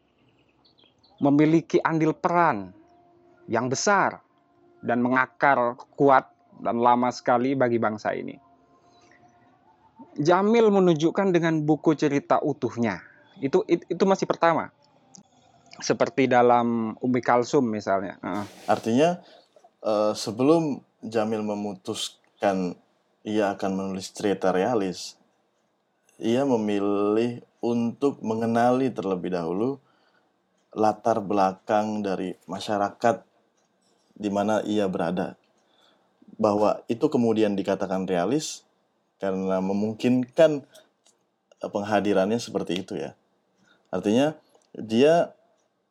memiliki 1.22 1.78
andil 1.84 2.16
peran 2.16 2.74
yang 3.46 3.68
besar 3.68 4.24
dan 4.82 5.04
mengakar 5.04 5.78
kuat 5.94 6.28
dan 6.58 6.80
lama 6.80 7.08
sekali 7.12 7.54
bagi 7.54 7.78
bangsa 7.78 8.12
ini. 8.16 8.36
Jamil 10.14 10.68
menunjukkan 10.68 11.32
dengan 11.32 11.64
buku 11.64 11.96
cerita 11.96 12.38
utuhnya 12.42 13.13
itu 13.42 13.64
itu 13.66 14.04
masih 14.06 14.26
pertama. 14.28 14.70
Seperti 15.82 16.30
dalam 16.30 16.94
Umi 17.02 17.18
Kalsum 17.18 17.66
misalnya. 17.66 18.18
Artinya 18.70 19.18
uh, 19.82 20.14
sebelum 20.14 20.78
Jamil 21.02 21.42
memutuskan 21.42 22.78
ia 23.26 23.56
akan 23.56 23.70
menulis 23.74 24.14
cerita 24.14 24.54
realis, 24.54 25.18
ia 26.20 26.46
memilih 26.46 27.42
untuk 27.64 28.20
mengenali 28.20 28.92
terlebih 28.92 29.34
dahulu 29.34 29.82
latar 30.74 31.22
belakang 31.24 32.04
dari 32.04 32.36
masyarakat 32.46 33.24
di 34.14 34.30
mana 34.30 34.62
ia 34.62 34.86
berada. 34.86 35.34
Bahwa 36.38 36.82
itu 36.86 37.06
kemudian 37.10 37.54
dikatakan 37.58 38.06
realis 38.06 38.66
karena 39.22 39.62
memungkinkan 39.62 40.66
penghadirannya 41.62 42.36
seperti 42.36 42.84
itu 42.84 42.98
ya. 42.98 43.16
Artinya 43.94 44.34
dia 44.74 45.30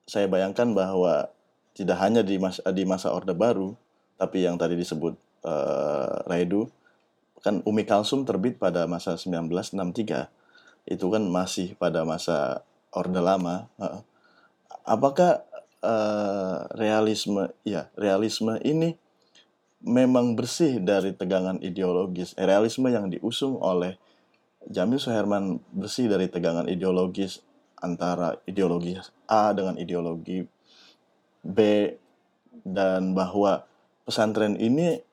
saya 0.04 0.28
bayangkan 0.28 0.76
bahwa 0.76 1.32
tidak 1.72 1.96
hanya 2.04 2.20
di 2.20 2.36
masa 2.36 2.60
di 2.76 2.84
masa 2.84 3.16
Orde 3.16 3.32
Baru, 3.32 3.80
tapi 4.20 4.44
yang 4.44 4.60
tadi 4.60 4.76
disebut 4.76 5.16
uh, 5.48 6.28
Raidu, 6.28 6.68
kan 7.40 7.64
Umi 7.64 7.88
Kalsum 7.88 8.28
terbit 8.28 8.60
pada 8.60 8.84
masa 8.92 9.16
1963 9.16 10.28
itu 10.84 11.06
kan 11.08 11.24
masih 11.24 11.80
pada 11.80 12.04
masa 12.04 12.68
Orde 12.92 13.24
Lama 13.24 13.72
apakah 14.84 15.44
uh, 15.80 16.68
realisme 16.76 17.52
ya 17.64 17.88
realisme 17.96 18.60
ini 18.64 19.00
memang 19.84 20.36
bersih 20.36 20.80
dari 20.80 21.12
tegangan 21.16 21.60
ideologis? 21.60 22.36
Eh, 22.40 22.48
realisme 22.48 22.88
yang 22.92 23.12
diusung 23.12 23.60
oleh 23.60 24.00
Jamil 24.64 25.00
Suherman 25.00 25.60
bersih 25.76 26.08
dari 26.08 26.32
tegangan 26.32 26.72
ideologis 26.72 27.44
antara 27.84 28.40
ideologi 28.48 28.96
A 29.28 29.52
dengan 29.52 29.76
ideologi 29.76 30.40
B 31.44 31.58
dan 32.64 33.12
bahwa 33.12 33.68
pesantren 34.08 34.56
ini 34.56 35.04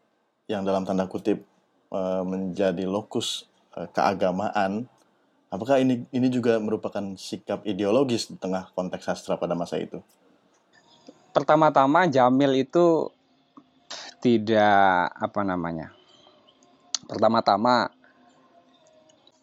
yang 0.46 0.62
dalam 0.62 0.86
tanda 0.86 1.10
kutip 1.10 1.42
uh, 1.90 2.22
menjadi 2.22 2.86
lokus 2.86 3.50
uh, 3.74 3.90
keagamaan 3.90 4.86
apakah 5.50 5.82
ini 5.82 6.06
ini 6.14 6.30
juga 6.30 6.62
merupakan 6.62 7.02
sikap 7.18 7.66
ideologis 7.66 8.30
di 8.30 8.38
tengah 8.38 8.70
konteks 8.78 9.10
sastra 9.10 9.34
pada 9.34 9.58
masa 9.58 9.82
itu? 9.82 9.98
Pertama-tama 11.34 12.06
Jamil 12.06 12.62
itu 12.62 13.10
tidak 14.20 15.10
apa 15.16 15.40
namanya 15.42 15.90
pertama-tama 17.08 17.90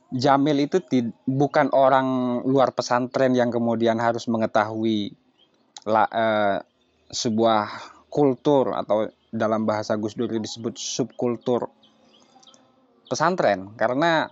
Jamil 0.07 0.63
itu 0.63 0.79
bukan 1.27 1.67
orang 1.75 2.39
luar 2.47 2.71
pesantren 2.71 3.35
yang 3.35 3.51
kemudian 3.51 3.99
harus 3.99 4.31
mengetahui 4.31 5.11
la, 5.83 6.07
eh, 6.07 6.57
sebuah 7.11 7.67
kultur 8.07 8.71
atau 8.71 9.11
dalam 9.31 9.67
bahasa 9.67 9.99
Gus 9.99 10.15
Dur 10.15 10.31
disebut 10.31 10.79
subkultur 10.79 11.67
pesantren 13.11 13.75
karena 13.75 14.31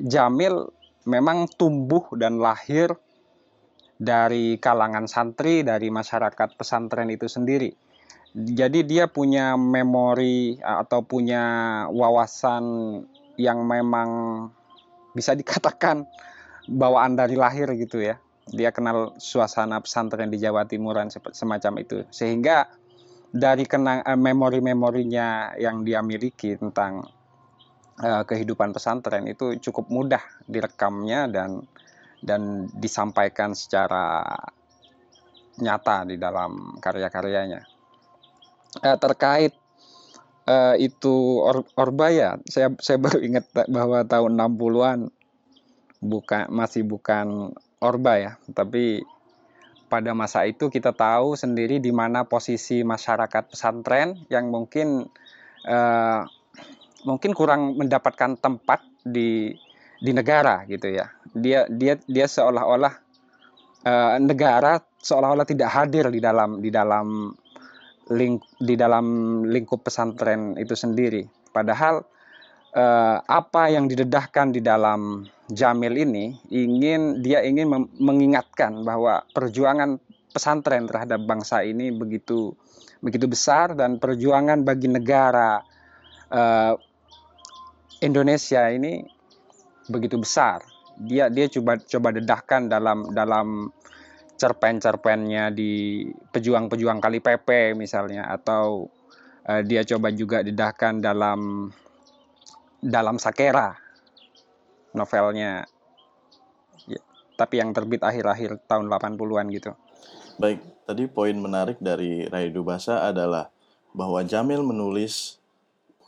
Jamil 0.00 0.72
memang 1.04 1.48
tumbuh 1.48 2.08
dan 2.16 2.40
lahir 2.40 2.96
dari 4.02 4.58
kalangan 4.58 5.06
santri 5.06 5.62
dari 5.62 5.92
masyarakat 5.92 6.58
pesantren 6.58 7.12
itu 7.12 7.28
sendiri. 7.28 7.70
Jadi 8.32 8.88
dia 8.88 9.12
punya 9.12 9.60
memori 9.60 10.56
atau 10.58 11.04
punya 11.04 11.44
wawasan 11.92 12.64
yang 13.36 13.68
memang 13.68 14.08
bisa 15.12 15.36
dikatakan 15.36 16.04
bawaan 16.68 17.16
dari 17.16 17.36
lahir 17.36 17.68
gitu 17.76 18.00
ya. 18.02 18.16
Dia 18.50 18.74
kenal 18.74 19.14
suasana 19.22 19.78
pesantren 19.78 20.28
di 20.28 20.36
Jawa 20.42 20.66
Timuran 20.66 21.08
semacam 21.12 21.72
itu. 21.78 22.02
Sehingga 22.10 22.66
dari 23.32 23.64
kenang 23.64 24.04
eh, 24.04 24.18
memori-memorinya 24.18 25.56
yang 25.56 25.86
dia 25.86 26.04
miliki 26.04 26.52
tentang 26.60 27.06
uh, 28.04 28.22
kehidupan 28.28 28.76
pesantren 28.76 29.24
itu 29.24 29.56
cukup 29.56 29.88
mudah 29.88 30.20
direkamnya 30.44 31.30
dan 31.32 31.64
dan 32.20 32.68
disampaikan 32.76 33.56
secara 33.56 34.20
nyata 35.56 36.04
di 36.04 36.20
dalam 36.20 36.76
karya-karyanya. 36.76 37.64
Uh, 38.84 38.96
terkait 39.00 39.56
uh, 40.46 40.74
itu 40.78 41.42
Or 41.42 41.66
Orbaya. 41.78 42.38
Saya 42.48 42.74
saya 42.78 42.98
baru 42.98 43.22
ingat 43.22 43.50
bahwa 43.68 44.02
tahun 44.06 44.38
60-an 44.38 44.98
bukan 46.02 46.44
masih 46.50 46.82
bukan 46.86 47.54
Orba 47.82 48.14
ya, 48.14 48.32
tapi 48.54 49.02
pada 49.90 50.14
masa 50.14 50.46
itu 50.46 50.70
kita 50.70 50.94
tahu 50.94 51.34
sendiri 51.34 51.82
di 51.82 51.90
mana 51.90 52.24
posisi 52.24 52.80
masyarakat 52.86 53.52
pesantren 53.52 54.22
yang 54.30 54.48
mungkin 54.48 55.04
uh, 55.66 56.22
mungkin 57.02 57.34
kurang 57.34 57.74
mendapatkan 57.74 58.38
tempat 58.38 58.86
di 59.02 59.50
di 59.98 60.10
negara 60.14 60.62
gitu 60.70 60.94
ya. 60.94 61.10
Dia 61.34 61.66
dia 61.66 61.98
dia 62.06 62.26
seolah-olah 62.30 62.94
uh, 63.82 64.16
negara 64.22 64.78
seolah-olah 65.02 65.46
tidak 65.46 65.74
hadir 65.74 66.06
di 66.08 66.22
dalam 66.22 66.62
di 66.62 66.70
dalam 66.70 67.34
ling 68.10 68.42
di 68.58 68.74
dalam 68.74 69.06
lingkup 69.46 69.86
pesantren 69.86 70.58
itu 70.58 70.74
sendiri. 70.74 71.22
Padahal 71.54 72.02
eh, 72.74 73.18
apa 73.22 73.62
yang 73.70 73.86
didedahkan 73.86 74.50
di 74.50 74.60
dalam 74.64 75.22
Jamil 75.52 75.94
ini 76.00 76.32
ingin 76.48 77.20
dia 77.20 77.44
ingin 77.44 77.68
mengingatkan 78.00 78.82
bahwa 78.82 79.22
perjuangan 79.36 80.00
pesantren 80.32 80.88
terhadap 80.88 81.20
bangsa 81.28 81.60
ini 81.60 81.92
begitu 81.92 82.56
begitu 83.04 83.28
besar 83.28 83.76
dan 83.76 84.00
perjuangan 84.00 84.64
bagi 84.64 84.88
negara 84.88 85.60
eh, 86.32 86.74
Indonesia 88.02 88.66
ini 88.72 89.04
begitu 89.86 90.18
besar. 90.18 90.64
Dia 90.98 91.30
dia 91.30 91.46
coba 91.52 91.78
coba 91.78 92.08
dedahkan 92.16 92.66
dalam 92.66 93.12
dalam 93.14 93.70
cerpen-cerpennya 94.42 95.54
di 95.54 96.02
pejuang-pejuang 96.34 96.98
kali 96.98 97.22
PP 97.22 97.78
misalnya 97.78 98.26
atau 98.26 98.90
uh, 99.46 99.62
dia 99.62 99.86
coba 99.86 100.10
juga 100.10 100.42
didahkan 100.42 100.98
dalam 100.98 101.70
dalam 102.82 103.22
Sakera 103.22 103.70
novelnya 104.98 105.62
ya, 106.90 107.00
tapi 107.38 107.62
yang 107.62 107.70
terbit 107.70 108.02
akhir-akhir 108.02 108.66
tahun 108.66 108.90
80-an 108.90 109.46
gitu. 109.54 109.72
Baik, 110.42 110.58
tadi 110.90 111.06
poin 111.06 111.38
menarik 111.38 111.78
dari 111.78 112.26
Raidu 112.26 112.66
Basa 112.66 113.06
adalah 113.06 113.46
bahwa 113.94 114.26
Jamil 114.26 114.66
menulis 114.66 115.38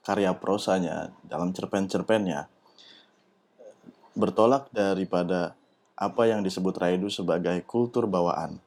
karya 0.02 0.34
prosanya 0.34 1.14
dalam 1.22 1.54
cerpen-cerpennya 1.54 2.50
bertolak 4.18 4.68
daripada 4.74 5.54
apa 5.94 6.26
yang 6.26 6.42
disebut 6.42 6.74
Raidu 6.74 7.06
sebagai 7.06 7.62
kultur 7.66 8.10
bawaan 8.10 8.58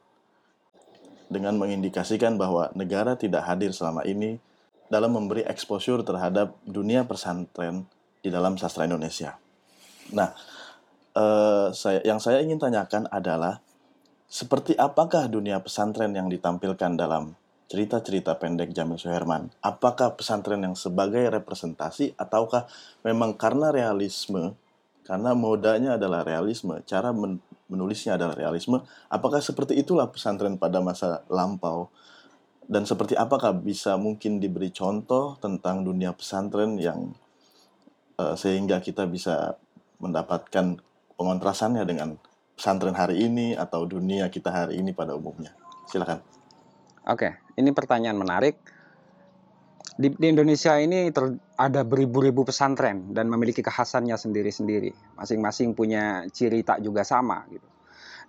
dengan 1.28 1.60
mengindikasikan 1.60 2.40
bahwa 2.40 2.72
negara 2.72 3.14
tidak 3.14 3.44
hadir 3.44 3.70
selama 3.76 4.04
ini 4.08 4.40
dalam 4.88 5.12
memberi 5.12 5.44
exposure 5.44 6.00
terhadap 6.00 6.56
dunia 6.64 7.04
pesantren 7.04 7.84
di 8.24 8.32
dalam 8.32 8.56
sastra 8.56 8.88
Indonesia. 8.88 9.36
Nah, 10.16 10.32
eh, 11.12 11.68
saya, 11.76 12.00
yang 12.02 12.16
saya 12.16 12.40
ingin 12.40 12.56
tanyakan 12.56 13.04
adalah 13.12 13.60
seperti 14.28 14.72
apakah 14.76 15.28
dunia 15.28 15.60
pesantren 15.60 16.16
yang 16.16 16.32
ditampilkan 16.32 16.96
dalam 16.96 17.36
cerita-cerita 17.68 18.40
pendek 18.40 18.72
Jamil 18.72 18.96
Suherman? 18.96 19.52
Apakah 19.60 20.16
pesantren 20.16 20.64
yang 20.64 20.72
sebagai 20.72 21.28
representasi 21.28 22.16
ataukah 22.16 22.64
memang 23.04 23.36
karena 23.36 23.68
realisme 23.68 24.56
karena 25.08 25.32
modanya 25.32 25.96
adalah 25.96 26.20
realisme, 26.20 26.84
cara 26.84 27.16
men 27.16 27.40
menulisnya 27.72 28.20
adalah 28.20 28.36
realisme. 28.36 28.84
Apakah 29.08 29.40
seperti 29.40 29.80
itulah 29.80 30.12
pesantren 30.12 30.60
pada 30.60 30.84
masa 30.84 31.24
lampau? 31.32 31.88
Dan 32.68 32.84
seperti 32.84 33.16
apakah 33.16 33.56
bisa 33.56 33.96
mungkin 33.96 34.36
diberi 34.36 34.68
contoh 34.68 35.40
tentang 35.40 35.80
dunia 35.80 36.12
pesantren 36.12 36.76
yang 36.76 37.16
uh, 38.20 38.36
sehingga 38.36 38.84
kita 38.84 39.08
bisa 39.08 39.56
mendapatkan 39.96 40.76
pengontrasannya 41.16 41.88
dengan 41.88 42.20
pesantren 42.52 42.92
hari 42.92 43.24
ini 43.24 43.56
atau 43.56 43.88
dunia 43.88 44.28
kita 44.28 44.52
hari 44.52 44.84
ini 44.84 44.92
pada 44.92 45.16
umumnya? 45.16 45.56
Silakan. 45.88 46.20
Oke, 47.08 47.40
ini 47.56 47.72
pertanyaan 47.72 48.20
menarik 48.20 48.60
di, 49.98 50.14
di 50.14 50.26
Indonesia 50.30 50.78
ini 50.78 51.10
ter, 51.10 51.34
ada 51.58 51.82
beribu-ribu 51.82 52.46
pesantren 52.46 53.10
dan 53.10 53.26
memiliki 53.26 53.66
kekhasannya 53.66 54.14
sendiri-sendiri. 54.14 55.18
Masing-masing 55.18 55.74
punya 55.74 56.22
ciri 56.30 56.62
tak 56.62 56.86
juga 56.86 57.02
sama 57.02 57.42
gitu. 57.50 57.66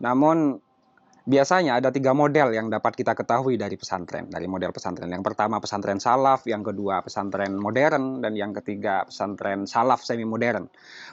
Namun 0.02 0.58
biasanya 1.30 1.78
ada 1.78 1.94
tiga 1.94 2.18
model 2.18 2.58
yang 2.58 2.74
dapat 2.74 2.98
kita 2.98 3.14
ketahui 3.14 3.54
dari 3.62 3.78
pesantren, 3.78 4.34
dari 4.34 4.50
model 4.50 4.74
pesantren. 4.74 5.14
Yang 5.14 5.30
pertama 5.30 5.62
pesantren 5.62 6.02
salaf, 6.02 6.50
yang 6.50 6.66
kedua 6.66 7.06
pesantren 7.06 7.54
modern, 7.54 8.26
dan 8.26 8.34
yang 8.34 8.50
ketiga 8.58 9.06
pesantren 9.06 9.70
salaf 9.70 10.02
semi 10.02 10.26
modern. 10.26 10.66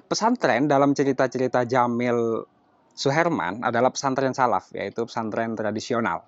Pesantren 0.09 0.65
dalam 0.65 0.97
cerita-cerita 0.97 1.69
Jamil 1.69 2.49
Suherman 2.97 3.61
adalah 3.61 3.93
pesantren 3.93 4.33
salaf, 4.33 4.73
yaitu 4.73 5.05
pesantren 5.05 5.53
tradisional. 5.53 6.25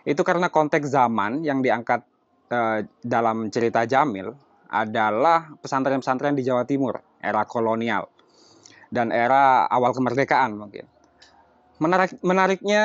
Itu 0.00 0.24
karena 0.24 0.48
konteks 0.48 0.88
zaman 0.88 1.44
yang 1.44 1.60
diangkat 1.60 2.08
Eh, 2.50 2.82
dalam 3.06 3.46
cerita 3.46 3.86
Jamil 3.86 4.26
adalah 4.74 5.54
pesantren-pesantren 5.62 6.34
di 6.34 6.42
Jawa 6.42 6.66
Timur 6.66 6.98
era 7.22 7.46
kolonial 7.46 8.10
dan 8.90 9.14
era 9.14 9.70
awal 9.70 9.94
kemerdekaan 9.94 10.58
mungkin. 10.58 10.82
Menarik, 11.78 12.18
menariknya 12.26 12.84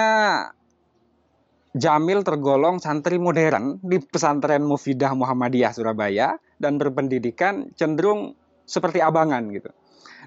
Jamil 1.73 2.21
tergolong 2.21 2.77
santri 2.77 3.17
modern 3.17 3.81
di 3.81 3.97
pesantren 4.05 4.61
Mufidah 4.61 5.17
Muhammadiyah 5.17 5.73
Surabaya 5.73 6.37
dan 6.61 6.77
berpendidikan 6.77 7.73
cenderung 7.73 8.37
seperti 8.69 9.01
abangan 9.01 9.49
gitu. 9.49 9.73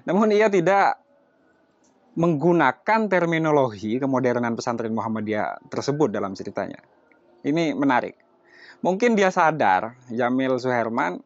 Namun 0.03 0.35
ia 0.35 0.51
tidak 0.51 0.99
menggunakan 2.19 3.07
terminologi 3.07 4.03
kemodernan 4.03 4.59
pesantren 4.59 4.91
Muhammadiyah 4.91 5.63
tersebut 5.71 6.11
dalam 6.11 6.35
ceritanya. 6.35 6.83
Ini 7.47 7.71
menarik. 7.71 8.28
Mungkin 8.79 9.19
dia 9.19 9.27
sadar, 9.27 9.99
Jamil 10.07 10.55
Suherman, 10.55 11.19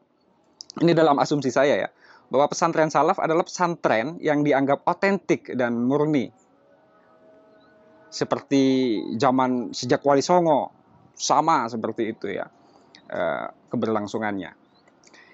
ini 0.82 0.92
dalam 0.98 1.22
asumsi 1.22 1.54
saya 1.54 1.86
ya, 1.86 1.90
bahwa 2.34 2.50
pesantren 2.50 2.90
salaf 2.90 3.22
adalah 3.22 3.46
pesantren 3.46 4.18
yang 4.18 4.42
dianggap 4.42 4.82
otentik 4.90 5.54
dan 5.54 5.78
murni. 5.86 6.34
Seperti 8.10 8.98
zaman 9.18 9.70
sejak 9.74 10.02
Wali 10.02 10.26
Songo, 10.26 10.74
sama 11.14 11.70
seperti 11.70 12.10
itu 12.10 12.34
ya 12.34 12.50
eh, 13.10 13.48
keberlangsungannya. 13.70 14.66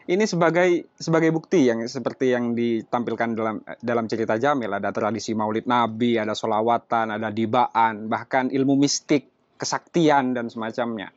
Ini 0.10 0.26
sebagai 0.26 0.90
sebagai 0.98 1.30
bukti 1.30 1.70
yang 1.70 1.86
seperti 1.86 2.34
yang 2.34 2.58
ditampilkan 2.58 3.30
dalam 3.38 3.62
dalam 3.78 4.06
cerita 4.10 4.42
Jamil 4.42 4.74
ada 4.74 4.90
tradisi 4.90 5.38
Maulid 5.38 5.70
Nabi, 5.70 6.18
ada 6.18 6.34
solawatan, 6.34 7.14
ada 7.16 7.30
dibaan, 7.30 8.10
bahkan 8.10 8.50
ilmu 8.50 8.74
mistik, 8.76 9.30
kesaktian 9.56 10.34
dan 10.34 10.50
semacamnya. 10.50 11.14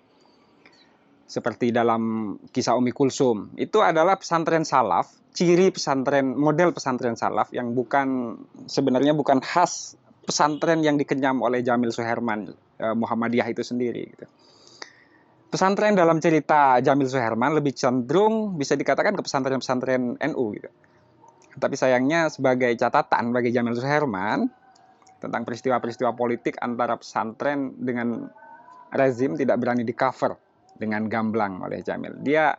Seperti 1.32 1.72
dalam 1.72 2.36
kisah 2.52 2.76
Umi 2.76 2.92
Kulsum, 2.92 3.56
itu 3.56 3.80
adalah 3.80 4.20
pesantren 4.20 4.68
salaf, 4.68 5.08
ciri 5.32 5.72
pesantren 5.72 6.36
model 6.36 6.76
pesantren 6.76 7.16
salaf 7.16 7.48
yang 7.56 7.72
bukan 7.72 8.36
sebenarnya 8.68 9.16
bukan 9.16 9.40
khas 9.40 9.96
pesantren 10.28 10.84
yang 10.84 11.00
dikenyam 11.00 11.40
oleh 11.40 11.64
Jamil 11.64 11.88
Suherman 11.88 12.52
eh, 12.76 12.92
Muhammadiyah 12.92 13.48
itu 13.48 13.64
sendiri 13.64 14.12
gitu. 14.12 14.28
Pesantren 15.48 15.96
dalam 15.96 16.20
cerita 16.20 16.76
Jamil 16.84 17.08
Suherman 17.08 17.56
lebih 17.56 17.72
cenderung 17.72 18.60
bisa 18.60 18.76
dikatakan 18.76 19.16
ke 19.16 19.24
pesantren-pesantren 19.24 20.20
NU 20.20 20.44
gitu. 20.52 20.68
Tapi 21.56 21.80
sayangnya 21.80 22.28
sebagai 22.28 22.76
catatan 22.76 23.32
bagi 23.32 23.56
Jamil 23.56 23.72
Suherman 23.72 24.52
tentang 25.16 25.48
peristiwa-peristiwa 25.48 26.12
politik 26.12 26.60
antara 26.60 27.00
pesantren 27.00 27.72
dengan 27.80 28.28
rezim 28.92 29.32
tidak 29.40 29.56
berani 29.56 29.88
di 29.88 29.96
cover 29.96 30.51
dengan 30.76 31.06
gamblang 31.06 31.62
oleh 31.62 31.80
Jamil. 31.84 32.18
Dia 32.20 32.56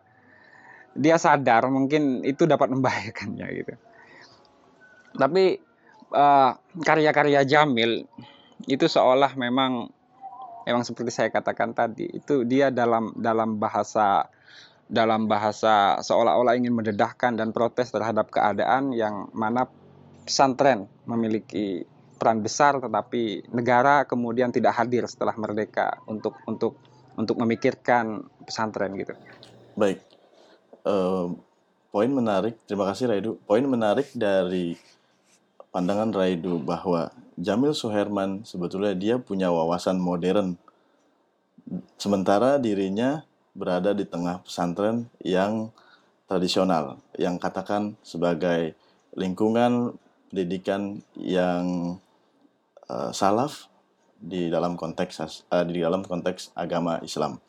dia 0.93 1.17
sadar 1.17 1.65
mungkin 1.73 2.21
itu 2.21 2.45
dapat 2.45 2.69
membahayakannya 2.69 3.47
gitu. 3.57 3.73
Tapi 5.17 5.57
uh, 6.13 6.51
karya-karya 6.81 7.45
Jamil 7.45 8.05
itu 8.69 8.85
seolah 8.87 9.33
memang 9.35 9.89
memang 10.63 10.83
seperti 10.87 11.11
saya 11.11 11.29
katakan 11.33 11.75
tadi 11.75 12.07
itu 12.07 12.47
dia 12.47 12.71
dalam 12.71 13.11
dalam 13.19 13.59
bahasa 13.59 14.31
dalam 14.87 15.27
bahasa 15.27 15.99
seolah-olah 15.99 16.55
ingin 16.55 16.75
mendedahkan 16.75 17.35
dan 17.35 17.51
protes 17.51 17.91
terhadap 17.91 18.31
keadaan 18.31 18.93
yang 18.95 19.27
mana 19.35 19.67
pesantren 20.23 20.87
memiliki 21.03 21.83
peran 22.15 22.39
besar 22.39 22.79
tetapi 22.79 23.51
negara 23.51 24.07
kemudian 24.07 24.53
tidak 24.55 24.79
hadir 24.79 25.03
setelah 25.11 25.35
merdeka 25.35 25.99
untuk 26.07 26.39
untuk 26.47 26.79
untuk 27.17 27.37
memikirkan 27.39 28.25
pesantren 28.45 28.93
gitu. 28.97 29.13
Baik. 29.77 30.01
Uh, 30.83 31.33
poin 31.93 32.09
menarik, 32.09 32.57
terima 32.65 32.89
kasih 32.89 33.09
Raidu. 33.09 33.31
Poin 33.45 33.63
menarik 33.63 34.11
dari 34.13 34.75
pandangan 35.73 36.13
Raidu 36.13 36.61
bahwa 36.61 37.09
Jamil 37.39 37.73
Suherman 37.73 38.45
sebetulnya 38.45 38.93
dia 38.93 39.15
punya 39.17 39.49
wawasan 39.49 39.97
modern. 39.97 40.57
Sementara 41.97 42.61
dirinya 42.61 43.25
berada 43.57 43.93
di 43.93 44.05
tengah 44.05 44.43
pesantren 44.45 45.09
yang 45.21 45.73
tradisional, 46.29 47.01
yang 47.17 47.37
katakan 47.37 47.97
sebagai 48.01 48.73
lingkungan 49.13 49.93
pendidikan 50.29 51.01
yang 51.17 51.97
uh, 52.89 53.13
salaf 53.13 53.69
di 54.23 54.47
dalam 54.47 54.79
konteks 54.79 55.43
uh, 55.51 55.67
di 55.67 55.83
dalam 55.83 56.07
konteks 56.07 56.55
agama 56.55 57.03
Islam. 57.03 57.43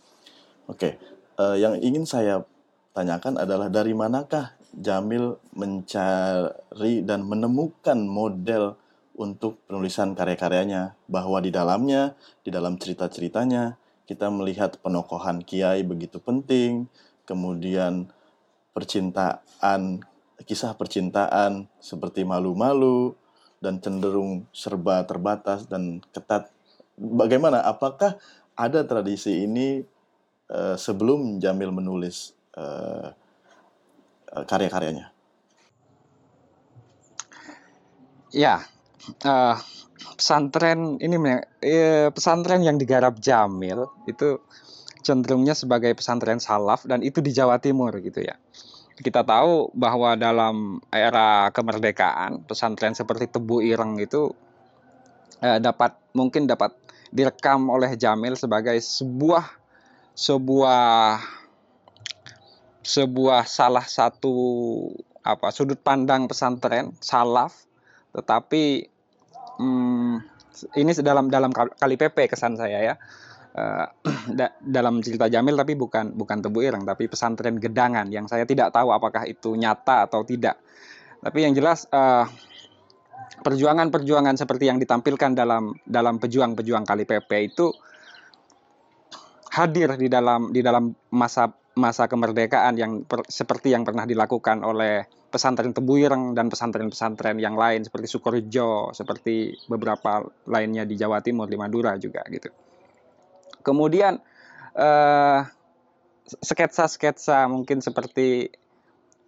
Oke, 0.66 0.74
okay. 0.74 0.92
uh, 1.38 1.54
yang 1.54 1.78
ingin 1.78 2.02
saya 2.02 2.42
tanyakan 2.90 3.38
adalah 3.38 3.70
dari 3.70 3.94
manakah 3.94 4.58
Jamil 4.74 5.38
mencari 5.54 7.06
dan 7.06 7.22
menemukan 7.22 7.98
model 8.02 8.74
untuk 9.14 9.62
penulisan 9.70 10.18
karya-karyanya 10.18 10.98
bahwa 11.06 11.38
di 11.38 11.54
dalamnya 11.54 12.18
di 12.42 12.50
dalam 12.50 12.74
cerita-ceritanya 12.74 13.78
kita 14.10 14.26
melihat 14.34 14.82
penokohan 14.82 15.46
kiai 15.46 15.86
begitu 15.86 16.18
penting 16.18 16.90
kemudian 17.22 18.10
percintaan 18.74 20.02
kisah 20.42 20.74
percintaan 20.74 21.70
seperti 21.78 22.26
malu-malu 22.26 23.14
dan 23.62 23.78
cenderung 23.78 24.50
serba 24.50 25.06
terbatas 25.06 25.70
dan 25.70 26.02
ketat 26.10 26.53
bagaimana 26.98 27.62
apakah 27.66 28.18
ada 28.54 28.86
tradisi 28.86 29.44
ini 29.44 29.82
uh, 30.50 30.78
sebelum 30.78 31.42
Jamil 31.42 31.74
menulis 31.74 32.34
uh, 32.54 33.10
karya-karyanya 34.30 35.10
ya 38.34 38.62
uh, 39.26 39.56
pesantren 40.14 40.98
ini 41.02 41.16
uh, 41.18 42.10
pesantren 42.14 42.62
yang 42.62 42.78
digarap 42.78 43.18
Jamil 43.18 43.90
itu 44.06 44.38
cenderungnya 45.04 45.52
sebagai 45.52 45.92
pesantren 45.92 46.40
salaf 46.40 46.88
dan 46.88 47.04
itu 47.04 47.20
di 47.20 47.30
Jawa 47.30 47.60
Timur 47.60 47.92
gitu 48.00 48.24
ya. 48.24 48.40
Kita 48.94 49.20
tahu 49.20 49.74
bahwa 49.76 50.16
dalam 50.16 50.80
era 50.88 51.52
kemerdekaan 51.52 52.48
pesantren 52.48 52.96
seperti 52.96 53.28
Tebu 53.28 53.60
Ireng 53.60 54.00
itu 54.00 54.32
dapat 55.44 55.98
mungkin 56.16 56.48
dapat 56.48 56.72
direkam 57.14 57.70
oleh 57.70 57.94
Jamil 57.94 58.34
sebagai 58.34 58.74
sebuah 58.82 59.46
sebuah 60.18 61.22
sebuah 62.84 63.42
salah 63.46 63.86
satu 63.86 64.34
apa 65.24 65.48
sudut 65.54 65.78
pandang 65.80 66.26
pesantren 66.26 66.92
salaf 66.98 67.64
tetapi 68.14 68.86
hmm, 69.58 70.14
ini 70.78 70.90
dalam 71.02 71.26
dalam 71.26 71.50
kali 71.54 71.94
PP 71.98 72.30
kesan 72.30 72.54
saya 72.54 72.80
ya. 72.82 72.96
Da, 74.24 74.50
dalam 74.58 74.98
cerita 74.98 75.30
Jamil 75.30 75.54
tapi 75.54 75.78
bukan 75.78 76.16
bukan 76.16 76.42
Tebu 76.42 76.64
Ireng 76.64 76.82
tapi 76.82 77.06
pesantren 77.06 77.60
Gedangan 77.60 78.10
yang 78.10 78.26
saya 78.26 78.42
tidak 78.48 78.74
tahu 78.74 78.90
apakah 78.90 79.28
itu 79.30 79.54
nyata 79.54 80.10
atau 80.10 80.26
tidak. 80.26 80.58
Tapi 81.22 81.38
yang 81.44 81.54
jelas 81.54 81.86
uh, 81.94 82.26
perjuangan-perjuangan 83.44 84.36
seperti 84.38 84.70
yang 84.70 84.78
ditampilkan 84.80 85.36
dalam 85.36 85.76
dalam 85.84 86.16
pejuang-pejuang 86.16 86.84
kali 86.84 87.04
PP 87.04 87.30
itu 87.52 87.72
hadir 89.54 89.94
di 89.94 90.10
dalam 90.10 90.50
di 90.50 90.60
dalam 90.64 90.90
masa 91.14 91.52
masa 91.74 92.06
kemerdekaan 92.06 92.74
yang 92.78 92.92
per, 93.02 93.26
seperti 93.26 93.74
yang 93.74 93.82
pernah 93.82 94.06
dilakukan 94.06 94.62
oleh 94.62 95.06
pesantren 95.34 95.74
Tebuireng 95.74 96.38
dan 96.38 96.46
pesantren-pesantren 96.46 97.42
yang 97.42 97.58
lain 97.58 97.82
seperti 97.82 98.06
Sukorejo, 98.06 98.94
seperti 98.94 99.50
beberapa 99.66 100.22
lainnya 100.46 100.86
di 100.86 100.94
Jawa 100.94 101.18
Timur, 101.18 101.50
di 101.50 101.58
Madura 101.58 101.98
juga 101.98 102.22
gitu. 102.30 102.54
Kemudian 103.66 104.14
eh, 104.78 105.40
sketsa-sketsa 106.24 107.50
mungkin 107.50 107.82
seperti 107.82 108.54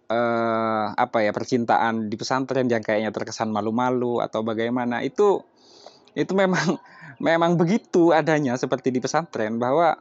eh, 0.07 0.85
apa 0.91 1.17
ya 1.23 1.31
percintaan 1.35 2.07
di 2.07 2.15
pesantren 2.15 2.67
yang 2.71 2.83
kayaknya 2.83 3.11
terkesan 3.11 3.51
malu-malu 3.51 4.23
atau 4.23 4.43
bagaimana 4.43 5.03
itu 5.03 5.43
itu 6.17 6.33
memang 6.33 6.79
memang 7.27 7.55
begitu 7.59 8.11
adanya 8.15 8.57
seperti 8.57 8.89
di 8.89 8.99
pesantren 9.03 9.61
bahwa 9.61 9.99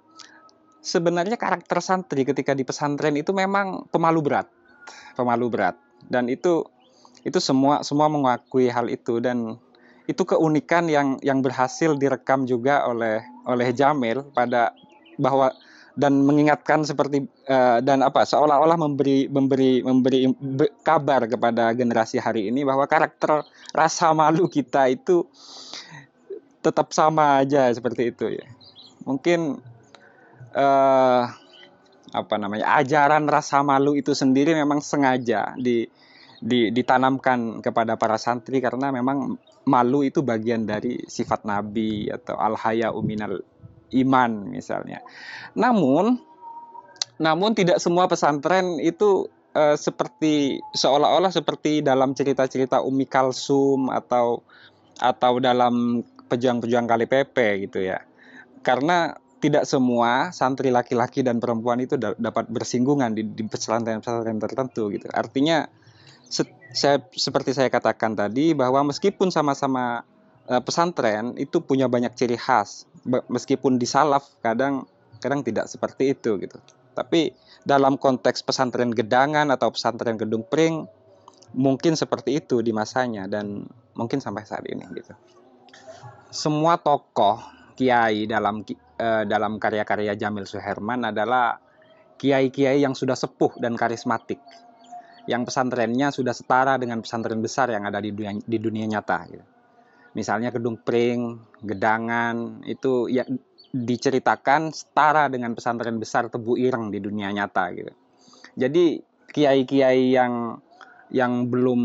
sebenarnya 0.86 1.34
karakter 1.34 1.82
santri 1.82 2.22
ketika 2.22 2.54
di 2.54 2.62
pesantren 2.62 3.18
itu 3.18 3.34
memang 3.34 3.90
pemalu 3.90 4.22
berat, 4.22 4.46
pemalu 5.18 5.50
berat. 5.50 5.74
Dan 6.06 6.30
itu 6.30 6.62
itu 7.26 7.42
semua 7.42 7.82
semua 7.82 8.06
mengakui 8.06 8.70
hal 8.70 8.86
itu. 8.86 9.18
Dan 9.18 9.58
itu 10.06 10.22
keunikan 10.22 10.86
yang 10.86 11.18
yang 11.26 11.42
berhasil 11.42 11.98
direkam 11.98 12.46
juga 12.46 12.86
oleh 12.86 13.26
oleh 13.50 13.74
Jamil 13.74 14.22
pada 14.30 14.70
bahwa 15.18 15.50
dan 15.96 16.20
mengingatkan 16.28 16.84
seperti 16.84 17.24
uh, 17.48 17.80
dan 17.80 18.04
apa 18.04 18.28
seolah-olah 18.28 18.76
memberi 18.76 19.32
memberi 19.32 19.80
memberi 19.80 20.28
be, 20.28 20.68
kabar 20.84 21.24
kepada 21.24 21.72
generasi 21.72 22.20
hari 22.20 22.52
ini 22.52 22.68
bahwa 22.68 22.84
karakter 22.84 23.42
rasa 23.72 24.12
malu 24.12 24.44
kita 24.44 24.92
itu 24.92 25.24
tetap 26.60 26.92
sama 26.92 27.40
aja 27.40 27.72
seperti 27.72 28.12
itu 28.12 28.28
ya. 28.28 28.46
Mungkin 29.08 29.56
uh, 30.52 31.22
apa 32.12 32.34
namanya 32.36 32.76
ajaran 32.76 33.24
rasa 33.24 33.64
malu 33.64 33.96
itu 33.96 34.12
sendiri 34.12 34.52
memang 34.52 34.84
sengaja 34.84 35.56
di 35.56 35.88
di, 36.36 36.68
ditanamkan 36.68 37.64
kepada 37.64 37.96
para 37.96 38.20
santri 38.20 38.60
karena 38.60 38.92
memang 38.92 39.40
malu 39.64 40.04
itu 40.04 40.20
bagian 40.20 40.68
dari 40.68 41.00
sifat 41.08 41.48
nabi 41.48 42.12
atau 42.12 42.36
al 42.36 42.54
haya 42.60 42.92
uminal 42.92 43.40
iman 43.94 44.50
misalnya. 44.50 45.02
Namun 45.54 46.18
namun 47.16 47.56
tidak 47.56 47.80
semua 47.80 48.04
pesantren 48.10 48.76
itu 48.82 49.28
uh, 49.56 49.76
seperti 49.76 50.60
seolah-olah 50.76 51.32
seperti 51.32 51.80
dalam 51.80 52.12
cerita-cerita 52.12 52.84
Umi 52.84 53.08
Kalsum 53.08 53.88
atau 53.88 54.44
atau 55.00 55.32
dalam 55.40 56.04
pejuang-pejuang 56.28 56.86
Kali 56.88 57.06
Pepe 57.08 57.68
gitu 57.68 57.84
ya. 57.84 58.02
Karena 58.60 59.16
tidak 59.36 59.68
semua 59.68 60.32
santri 60.32 60.72
laki-laki 60.72 61.20
dan 61.20 61.38
perempuan 61.38 61.78
itu 61.78 61.94
dapat 62.00 62.48
bersinggungan 62.48 63.12
di, 63.12 63.22
di 63.22 63.44
pesantren-pesantren 63.44 64.40
tertentu 64.40 64.88
gitu. 64.90 65.06
Artinya 65.12 65.68
se 66.26 66.42
saya 66.74 67.00
seperti 67.14 67.54
saya 67.54 67.70
katakan 67.70 68.18
tadi 68.18 68.52
bahwa 68.52 68.90
meskipun 68.90 69.30
sama-sama 69.30 70.02
uh, 70.50 70.62
pesantren 70.62 71.34
itu 71.38 71.62
punya 71.62 71.86
banyak 71.86 72.14
ciri 72.14 72.38
khas 72.38 72.86
meskipun 73.30 73.78
di 73.78 73.86
salaf 73.86 74.26
kadang 74.42 74.86
kadang 75.22 75.42
tidak 75.42 75.70
seperti 75.70 76.14
itu 76.14 76.38
gitu 76.40 76.58
tapi 76.96 77.36
dalam 77.62 78.00
konteks 78.00 78.46
pesantren 78.46 78.94
gedangan 78.94 79.52
atau 79.52 79.68
pesantren 79.70 80.16
gedung 80.16 80.46
pring 80.46 80.88
mungkin 81.54 81.94
seperti 81.94 82.42
itu 82.42 82.64
di 82.64 82.72
masanya 82.74 83.28
dan 83.28 83.68
mungkin 83.94 84.18
sampai 84.18 84.42
saat 84.48 84.64
ini 84.66 84.82
gitu 84.96 85.14
semua 86.32 86.80
tokoh 86.80 87.40
kiai 87.76 88.24
dalam 88.24 88.64
uh, 88.98 89.24
dalam 89.28 89.60
karya-karya 89.60 90.16
Jamil 90.16 90.48
Suherman 90.48 91.12
adalah 91.12 91.60
kiai-kiai 92.16 92.80
yang 92.80 92.96
sudah 92.96 93.14
sepuh 93.14 93.60
dan 93.60 93.76
karismatik 93.76 94.40
yang 95.26 95.42
pesantrennya 95.42 96.14
sudah 96.14 96.32
setara 96.32 96.78
dengan 96.78 97.02
pesantren 97.02 97.42
besar 97.42 97.68
yang 97.74 97.84
ada 97.84 97.98
di 97.98 98.14
dunia, 98.14 98.38
di 98.46 98.58
dunia 98.62 98.86
nyata. 98.86 99.18
Gitu. 99.26 99.55
Misalnya 100.16 100.48
Gedung 100.48 100.80
Pring, 100.80 101.36
Gedangan, 101.60 102.64
itu 102.64 103.12
ya 103.12 103.28
diceritakan 103.76 104.72
setara 104.72 105.28
dengan 105.28 105.52
pesantren 105.52 106.00
besar 106.00 106.32
Tebu 106.32 106.56
Ireng 106.56 106.88
di 106.88 107.04
dunia 107.04 107.28
nyata. 107.28 107.68
Gitu. 107.76 107.92
Jadi 108.56 109.04
kiai-kiai 109.28 110.16
yang 110.16 110.56
yang 111.12 111.52
belum 111.52 111.80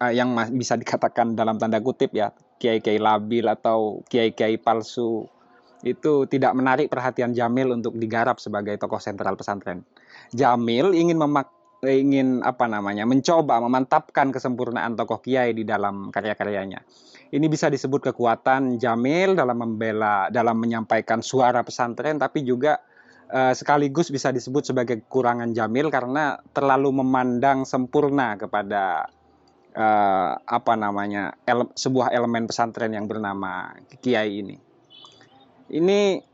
uh, 0.00 0.12
yang 0.14 0.32
bisa 0.56 0.80
dikatakan 0.80 1.36
dalam 1.36 1.60
tanda 1.60 1.78
kutip 1.84 2.16
ya 2.16 2.32
kiai-kiai 2.58 2.98
labil 2.98 3.46
atau 3.46 4.02
kiai-kiai 4.08 4.58
palsu 4.58 5.28
itu 5.86 6.26
tidak 6.26 6.58
menarik 6.58 6.90
perhatian 6.90 7.30
Jamil 7.30 7.70
untuk 7.70 7.94
digarap 7.94 8.42
sebagai 8.42 8.74
tokoh 8.82 8.98
sentral 8.98 9.38
pesantren. 9.38 9.86
Jamil 10.34 10.90
ingin 10.90 11.20
memak 11.20 11.54
ingin 11.86 12.42
apa 12.42 12.66
namanya 12.66 13.06
mencoba 13.06 13.62
memantapkan 13.62 14.34
kesempurnaan 14.34 14.98
tokoh 14.98 15.22
kiai 15.22 15.54
di 15.54 15.62
dalam 15.62 16.10
karya-karyanya. 16.10 16.82
Ini 17.28 17.44
bisa 17.44 17.68
disebut 17.68 18.08
kekuatan 18.12 18.80
Jamil 18.80 19.36
dalam 19.36 19.60
membela 19.60 20.32
dalam 20.32 20.56
menyampaikan 20.56 21.20
suara 21.20 21.60
pesantren 21.60 22.16
tapi 22.16 22.40
juga 22.40 22.80
uh, 23.28 23.52
sekaligus 23.52 24.08
bisa 24.08 24.32
disebut 24.32 24.64
sebagai 24.64 25.04
kekurangan 25.04 25.52
Jamil 25.52 25.92
karena 25.92 26.40
terlalu 26.56 27.04
memandang 27.04 27.68
sempurna 27.68 28.40
kepada 28.40 29.12
uh, 29.76 30.32
apa 30.40 30.72
namanya 30.74 31.36
ele 31.44 31.68
sebuah 31.76 32.16
elemen 32.16 32.48
pesantren 32.48 32.96
yang 32.96 33.04
bernama 33.04 33.76
kiai 34.00 34.40
ini. 34.40 34.56
Ini 35.68 36.24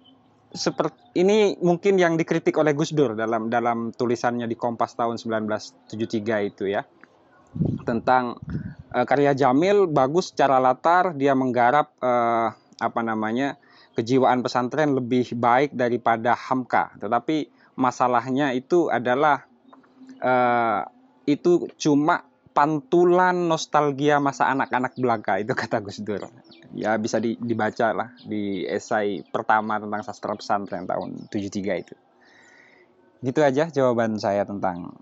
seperti 0.55 1.19
ini 1.19 1.59
mungkin 1.59 1.99
yang 1.99 2.15
dikritik 2.15 2.55
oleh 2.55 2.71
Gus 2.71 2.95
Dur 2.95 3.19
dalam 3.19 3.51
dalam 3.51 3.91
tulisannya 3.91 4.47
di 4.47 4.55
Kompas 4.55 4.95
tahun 4.95 5.19
1973 5.19 6.51
itu 6.55 6.71
ya 6.71 6.87
tentang 7.85 8.39
uh, 8.95 9.05
karya 9.07 9.35
Jamil 9.37 9.87
bagus 9.91 10.33
secara 10.33 10.59
latar 10.59 11.15
dia 11.15 11.37
menggarap 11.37 11.95
uh, 12.01 12.55
apa 12.79 13.01
namanya 13.01 13.57
kejiwaan 13.95 14.43
pesantren 14.43 14.95
lebih 14.99 15.35
baik 15.39 15.75
daripada 15.75 16.35
Hamka 16.35 16.95
tetapi 16.99 17.51
masalahnya 17.79 18.51
itu 18.55 18.91
adalah 18.91 19.47
uh, 20.23 20.83
itu 21.25 21.71
cuma 21.79 22.27
pantulan 22.55 23.35
nostalgia 23.35 24.23
masa 24.23 24.47
anak-anak 24.51 24.95
belaka 24.95 25.43
itu 25.43 25.53
kata 25.55 25.83
Gus 25.83 26.03
Dur 26.03 26.31
ya 26.75 26.99
bisa 26.99 27.23
di, 27.23 27.39
dibaca 27.39 27.95
lah 27.95 28.09
di 28.27 28.67
esai 28.67 29.23
pertama 29.23 29.79
tentang 29.79 30.03
sastra 30.03 30.35
pesantren 30.35 30.85
tahun 30.85 31.31
73 31.31 31.83
itu. 31.87 31.95
Gitu 33.25 33.41
aja 33.41 33.71
jawaban 33.71 34.19
saya 34.21 34.45
tentang 34.45 34.99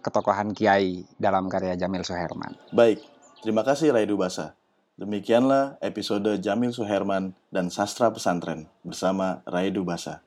ketokohan 0.00 0.54
Kiai 0.54 1.04
dalam 1.18 1.50
karya 1.50 1.74
Jamil 1.74 2.06
Suherman. 2.06 2.54
Baik, 2.70 3.02
terima 3.42 3.66
kasih 3.66 3.92
Raidu 3.94 4.18
Basa. 4.18 4.58
Demikianlah 4.98 5.78
episode 5.78 6.42
Jamil 6.42 6.74
Suherman 6.74 7.30
dan 7.54 7.70
Sastra 7.70 8.10
Pesantren 8.10 8.66
bersama 8.82 9.46
Raidu 9.46 9.86
Basa. 9.86 10.26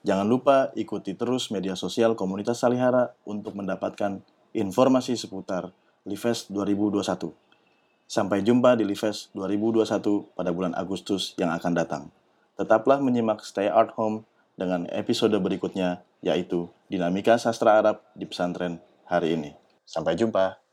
Jangan 0.00 0.24
lupa 0.24 0.72
ikuti 0.72 1.12
terus 1.12 1.52
media 1.52 1.76
sosial 1.76 2.16
komunitas 2.16 2.64
Salihara 2.64 3.12
untuk 3.28 3.52
mendapatkan 3.52 4.24
informasi 4.56 5.18
seputar 5.18 5.76
Lives 6.08 6.48
2021. 6.48 7.36
Sampai 8.08 8.40
jumpa 8.40 8.80
di 8.80 8.88
Lives 8.88 9.28
2021 9.36 10.32
pada 10.32 10.50
bulan 10.56 10.72
Agustus 10.72 11.36
yang 11.36 11.52
akan 11.52 11.72
datang. 11.76 12.08
Tetaplah 12.56 13.04
menyimak 13.04 13.44
Stay 13.44 13.68
Art 13.68 13.92
Home 14.00 14.24
dengan 14.56 14.88
episode 14.88 15.36
berikutnya, 15.36 16.00
yaitu 16.24 16.72
Dinamika 16.88 17.36
Sastra 17.36 17.76
Arab 17.76 18.00
di 18.16 18.24
Pesantren 18.24 18.80
hari 19.08 19.34
ini. 19.34 19.56
Sampai 19.88 20.14
jumpa. 20.14 20.67